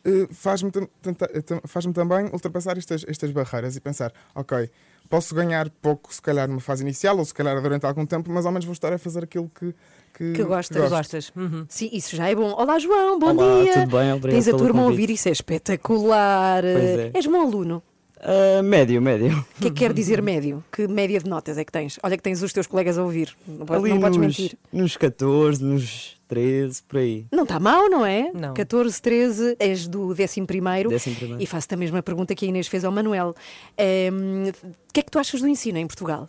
[0.06, 0.72] eh, faz-me
[1.02, 4.70] tenta- eh, faz-me também ultrapassar estas, estas barreiras e pensar, ok,
[5.10, 8.46] posso ganhar pouco, se calhar numa fase inicial, ou se calhar durante algum tempo, mas
[8.46, 9.74] ao menos vou estar a fazer aquilo que,
[10.14, 10.78] que, Que gostas.
[10.78, 10.96] gosto.
[10.96, 11.32] Gostas?
[11.36, 11.66] Uhum.
[11.68, 12.52] Sim, isso já é bom.
[12.52, 13.74] Olá, João, bom Olá, dia.
[13.74, 14.14] tudo bem?
[14.14, 16.62] Obrigado Tens a turma a ouvir, isso é espetacular.
[16.64, 17.12] Pois é.
[17.14, 17.82] És bom aluno.
[18.22, 19.46] Ah, médio, médio.
[19.58, 20.64] O que é que quer dizer médio?
[20.72, 21.98] Que média de notas é que tens?
[22.04, 23.36] Olha que tens os teus colegas a ouvir.
[23.48, 24.58] Não, podes- Ali não podes nos, mentir.
[24.74, 27.26] nos 14, nos 13, por aí.
[27.32, 28.32] Não está mal, não é?
[28.34, 28.54] Não.
[28.54, 30.90] 14, 13, és do 11 primeiro.
[30.90, 31.42] Décimo primeiro.
[31.42, 33.34] E faço-te a mesma pergunta que a Inês fez ao Manuel.
[33.78, 36.28] Ehm, O que é que tu achas do ensino em Portugal?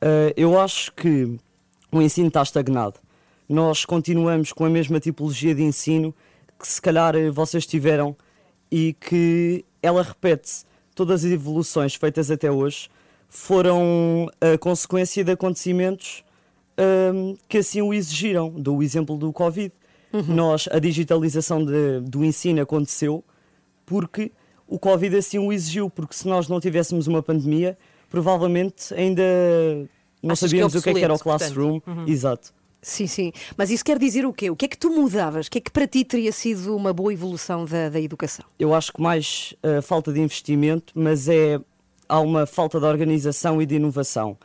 [0.00, 1.38] Ah, eu acho que
[1.90, 2.94] o ensino está estagnado.
[3.48, 6.14] Nós continuamos com a mesma tipologia de ensino
[6.58, 8.14] que se calhar vocês tiveram
[8.70, 10.64] e que ela repete-se.
[10.94, 12.88] Todas as evoluções feitas até hoje
[13.28, 16.22] foram a consequência de acontecimentos
[16.76, 18.50] ahm, que assim o exigiram.
[18.50, 19.72] Dou o exemplo do Covid.
[20.28, 23.24] Nós, a digitalização de- do ensino aconteceu
[23.86, 24.30] porque
[24.68, 27.78] o Covid assim o exigiu, porque se nós não tivéssemos uma pandemia,
[28.10, 29.22] provavelmente ainda
[30.22, 31.80] não Achas que é sabíamos o que é que era o classroom.
[31.86, 32.04] Uhum.
[32.06, 32.52] Exato.
[32.82, 33.32] Sim, sim.
[33.56, 34.50] Mas isso quer dizer o quê?
[34.50, 35.46] O que é que tu mudavas?
[35.46, 38.44] O que é que para ti teria sido uma boa evolução da, da educação?
[38.58, 41.60] Eu acho que mais uh, falta de investimento, mas é
[42.08, 44.36] há uma falta de organização e de inovação.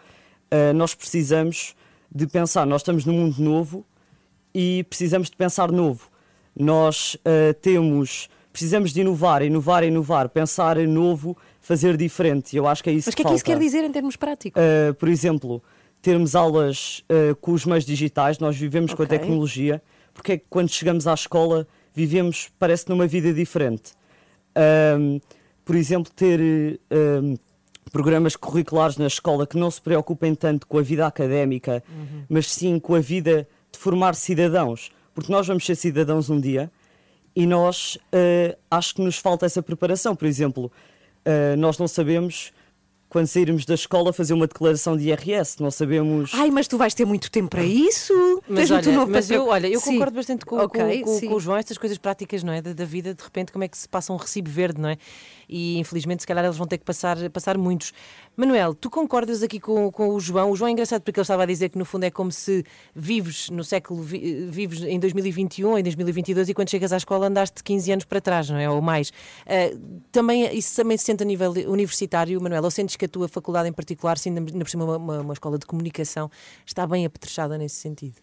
[0.52, 1.76] Uh, nós precisamos
[2.14, 3.84] de pensar, nós estamos num mundo novo
[4.54, 6.08] e precisamos de pensar novo.
[6.56, 12.56] Nós uh, temos, precisamos de inovar, inovar, inovar, pensar novo, fazer diferente.
[12.56, 13.60] Eu acho que é isso Mas o que que é que isso falta.
[13.60, 14.62] quer dizer em termos práticos?
[15.00, 15.62] Por exemplo,
[16.08, 19.84] termos aulas uh, com os meios digitais, nós vivemos com a tecnologia,
[20.14, 23.92] porque é que quando chegamos à escola vivemos, parece, numa vida diferente.
[24.98, 25.20] Um,
[25.66, 26.40] por exemplo, ter
[26.90, 27.36] um,
[27.92, 32.24] programas curriculares na escola que não se preocupem tanto com a vida académica, Uhum.
[32.30, 36.72] mas sim com a vida de formar cidadãos, porque nós vamos ser cidadãos um dia
[37.36, 40.16] e nós uh, acho que nos falta essa preparação.
[40.16, 40.72] Por exemplo,
[41.26, 42.54] uh, nós não sabemos
[43.10, 46.32] quando sairmos da escola fazer uma declaração de IRS, não sabemos.
[46.34, 48.14] Ai, mas tu vais ter muito tempo para isso?
[48.48, 49.94] Mas, olha, novo mas para- eu, olha, eu Sim.
[49.94, 52.62] concordo bastante com, Ok, com, com, com o João, estas coisas práticas, não é?
[52.62, 54.98] Da, da vida, de repente, como é que se passa um recibo verde, não é?
[55.50, 57.94] E infelizmente, se calhar, eles vão ter que passar, passar muitos.
[58.36, 60.52] Manuel, tu concordas aqui com, com o João?
[60.52, 62.66] O João é engraçado porque ele estava a dizer que, no fundo, é como se
[62.94, 67.28] vives no século, vi- vives em 2021 ou em 2022 e quando chegas à escola
[67.28, 68.70] andaste 15 anos para trás, não é?
[68.70, 69.14] Ou mais.
[69.46, 69.74] Ah,
[70.12, 72.64] também, isso também se sente a nível universitário, Manuel?
[72.66, 75.34] Ou sentes que a tua faculdade em particular, sendo ainda por cima uma, uma, uma
[75.34, 76.30] escola de comunicação,
[76.66, 78.16] está bem apetrechada nesse sentido?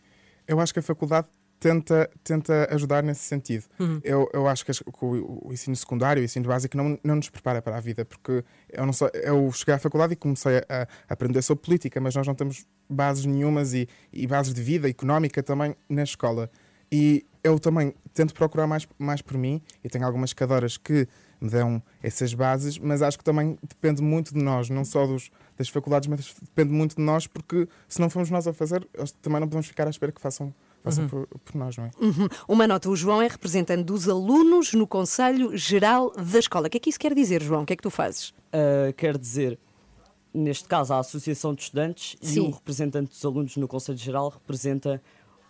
[0.47, 1.29] Eu acho que a faculdade
[1.65, 3.65] tenta, tenta ajudar nesse sentido.
[3.81, 3.99] Uhum.
[4.05, 7.63] Eu, eu acho que o, o ensino secundário, o ensino básico, não, não nos prepara
[7.63, 10.87] para a vida, porque eu, não só, eu cheguei à faculdade e comecei a, a
[11.09, 15.43] aprender sobre política, mas nós não temos bases nenhumas e, e bases de vida económica
[15.43, 16.51] também na escola.
[16.93, 21.09] E eu também tento procurar mais, mais por mim, e tenho algumas cadeiras que
[21.41, 25.31] me dão essas bases, mas acho que também depende muito de nós, não só dos,
[25.57, 29.13] das faculdades, mas depende muito de nós, porque se não formos nós a fazer, eles
[29.23, 31.11] também não podemos ficar à espera que façam, façam Uhum.
[31.11, 31.91] por, por nós, não é?
[32.01, 32.29] Uhum.
[32.49, 36.67] Uma nota, o João é representante dos alunos no Conselho Geral da Escola.
[36.67, 37.63] O que é que isso quer dizer, João?
[37.63, 38.31] O que é que tu fazes?
[38.31, 39.59] Uh, quer dizer,
[40.33, 42.41] neste caso, a Associação de Estudantes e Sim.
[42.41, 45.01] o representante dos alunos no Conselho Geral representa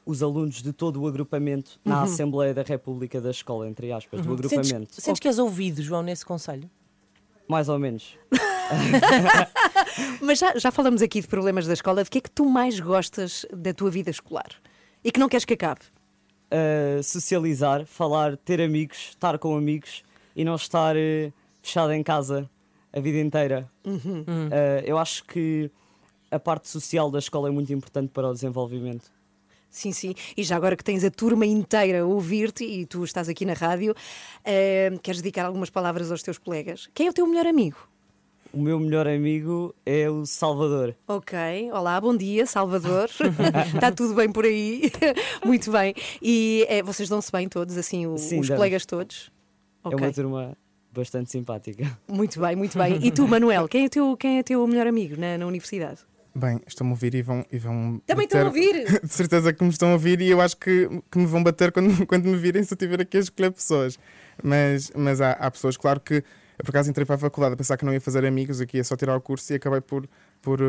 [0.06, 2.02] os alunos de todo o agrupamento na Uhum.
[2.04, 4.34] Assembleia da República da Escola, entre aspas, do Uhum.
[4.34, 4.68] agrupamento.
[4.68, 6.68] Sentes, sentes que és ouvido, João, nesse conselho?
[7.48, 8.16] Mais ou menos.
[10.20, 12.02] Mas já, já falamos aqui de problemas da escola.
[12.04, 14.48] De que é que tu mais gostas da tua vida escolar?
[15.02, 15.80] E que não queres que acabe?
[16.50, 20.02] Uh, socializar, falar, ter amigos, estar com amigos
[20.36, 21.32] e não estar uh,
[21.62, 22.48] fechado em casa
[22.92, 23.70] a vida inteira.
[23.84, 24.22] Uhum.
[24.26, 25.70] Uh, eu acho que
[26.30, 29.12] a parte social da escola é muito importante para o desenvolvimento.
[29.74, 30.14] Sim, sim.
[30.36, 33.54] E já agora que tens a turma inteira a ouvir-te e tu estás aqui na
[33.54, 33.92] rádio,
[34.44, 36.88] eh, queres dedicar algumas palavras aos teus colegas?
[36.94, 37.76] Quem é o teu melhor amigo?
[38.52, 40.94] O meu melhor amigo é o Salvador.
[41.08, 41.36] Ok,
[41.72, 43.10] olá, bom dia, Salvador.
[43.74, 44.92] Está tudo bem por aí?
[45.44, 45.92] Muito bem.
[46.22, 48.56] E eh, vocês dão-se bem todos, assim, o- Sim, os damos.
[48.58, 49.32] colegas todos?
[49.82, 49.98] É Ok.
[49.98, 50.56] uma turma
[50.92, 51.98] bastante simpática.
[52.06, 52.96] Muito bem, muito bem.
[53.04, 56.02] E tu, Manuel, quem é o teu, quem é teu melhor amigo na, na universidade?
[56.36, 57.44] Bem, estão-me a ouvir e vão.
[57.50, 59.00] E vão Também estão a bater- ouvir?
[59.06, 61.70] De certeza que me estão a ouvir e eu acho que, que me vão bater
[61.70, 63.98] quando, quando me virem se eu estiver aqui a escolher pessoas.
[64.42, 66.24] Mas, mas há, há pessoas, claro que.
[66.56, 68.76] Eu por acaso entrei para a faculdade a pensar que não ia fazer amigos, aqui
[68.76, 70.08] ia só tirar o curso e acabei por,
[70.40, 70.60] por,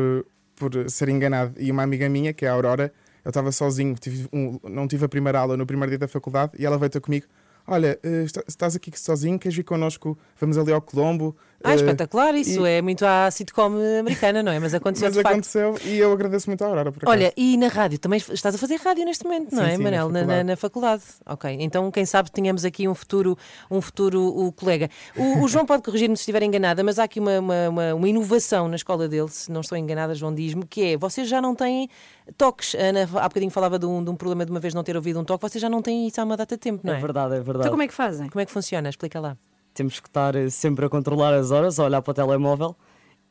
[0.56, 1.54] por ser enganado.
[1.60, 2.92] E uma amiga minha, que é a Aurora,
[3.24, 6.52] eu estava sozinho, tive um- não tive a primeira aula no primeiro dia da faculdade
[6.58, 7.26] e ela veio ter comigo:
[7.66, 10.16] olha, eh, está- estás aqui sozinho, queres vir connosco?
[10.40, 11.36] Vamos ali ao Colombo.
[11.64, 14.58] Ah, Eh, espetacular, isso e- é muito à sitcom americana, não é?
[14.60, 15.32] Mas aconteceu Mas de facto.
[15.32, 17.10] aconteceu e eu agradeço muito à Aurora por acaso.
[17.16, 19.78] Olha, e na rádio, também estás a fazer rádio neste momento, não Sim, é, sim,
[19.78, 20.08] na Manel?
[20.08, 20.44] Na, na, faculdade.
[20.46, 21.02] na faculdade.
[21.26, 23.36] Ok, então quem sabe tínhamos aqui um futuro,
[23.70, 24.88] um futuro o colega.
[25.16, 28.08] O, o João pode corrigir-me se estiver enganada, mas há aqui uma, uma, uma- uma
[28.08, 31.54] inovação na escola dele, se não estou enganada, João diz-me, que é vocês já não
[31.54, 31.88] têm
[32.36, 32.74] toques.
[32.74, 35.20] Ana há bocadinho falava de um, de um problema de uma vez não ter ouvido
[35.20, 36.98] um toque, vocês já não têm isso há uma data de tempo, não é?
[36.98, 37.60] É verdade, é verdade.
[37.60, 38.28] Então como é que fazem?
[38.28, 38.88] Como é que funciona?
[38.88, 39.36] Explica lá.
[39.74, 42.74] Temos que estar eh, sempre a controlar as horas, a olhar para o telemóvel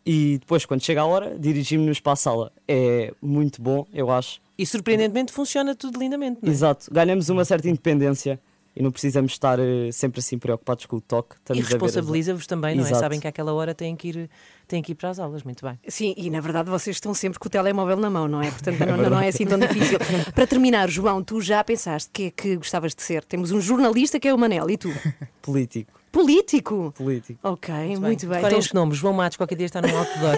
[0.05, 2.51] e depois, quando chega a hora, dirigimos-nos para a sala.
[2.67, 4.39] É muito bom, eu acho.
[4.57, 6.51] E surpreendentemente funciona tudo lindamente, não é?
[6.51, 8.39] Exato, ganhamos uma certa independência
[8.75, 11.35] e não precisamos estar eh, sempre assim preocupados com o toque.
[11.35, 12.87] E Estamos as- responsabiliza-vos também, não é?
[12.87, 12.99] Exato.
[12.99, 14.29] Sabem que àquela hora têm que, ir,
[14.67, 15.79] têm que ir para as aulas, muito bem.
[15.87, 18.51] Sim, e na verdade vocês estão sempre com o telemóvel na mão, não é?
[18.51, 19.97] Portanto, não, não é assim tão difícil.
[20.35, 23.23] Para terminar, João, tu já pensaste que é que gostavas de ser?
[23.23, 24.89] Temos um jornalista que é o Manel, e tu?
[25.41, 25.93] Político.
[26.15, 26.93] Político?
[26.97, 27.39] Político.
[27.43, 28.15] Ok, muito, bem.
[28.17, 28.97] Decorem Então, os nomes.
[28.97, 30.37] João Matos, qualquer dia está num outdoor.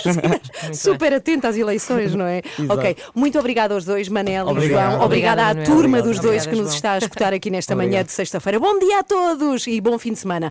[0.64, 2.42] Muito Super atento às eleições, não é?
[2.68, 4.66] Ok, muito obrigada aos dois, Manel Obrigado.
[4.66, 5.06] e João.
[5.06, 5.66] Obrigada, Obrigada, à Manuel.
[5.66, 6.08] turma Obrigado.
[6.08, 6.76] dos dois que nos João.
[6.76, 8.60] está a escutar aqui nesta manhã de sexta-feira.
[8.60, 10.46] Bom dia a todos e bom fim de semana.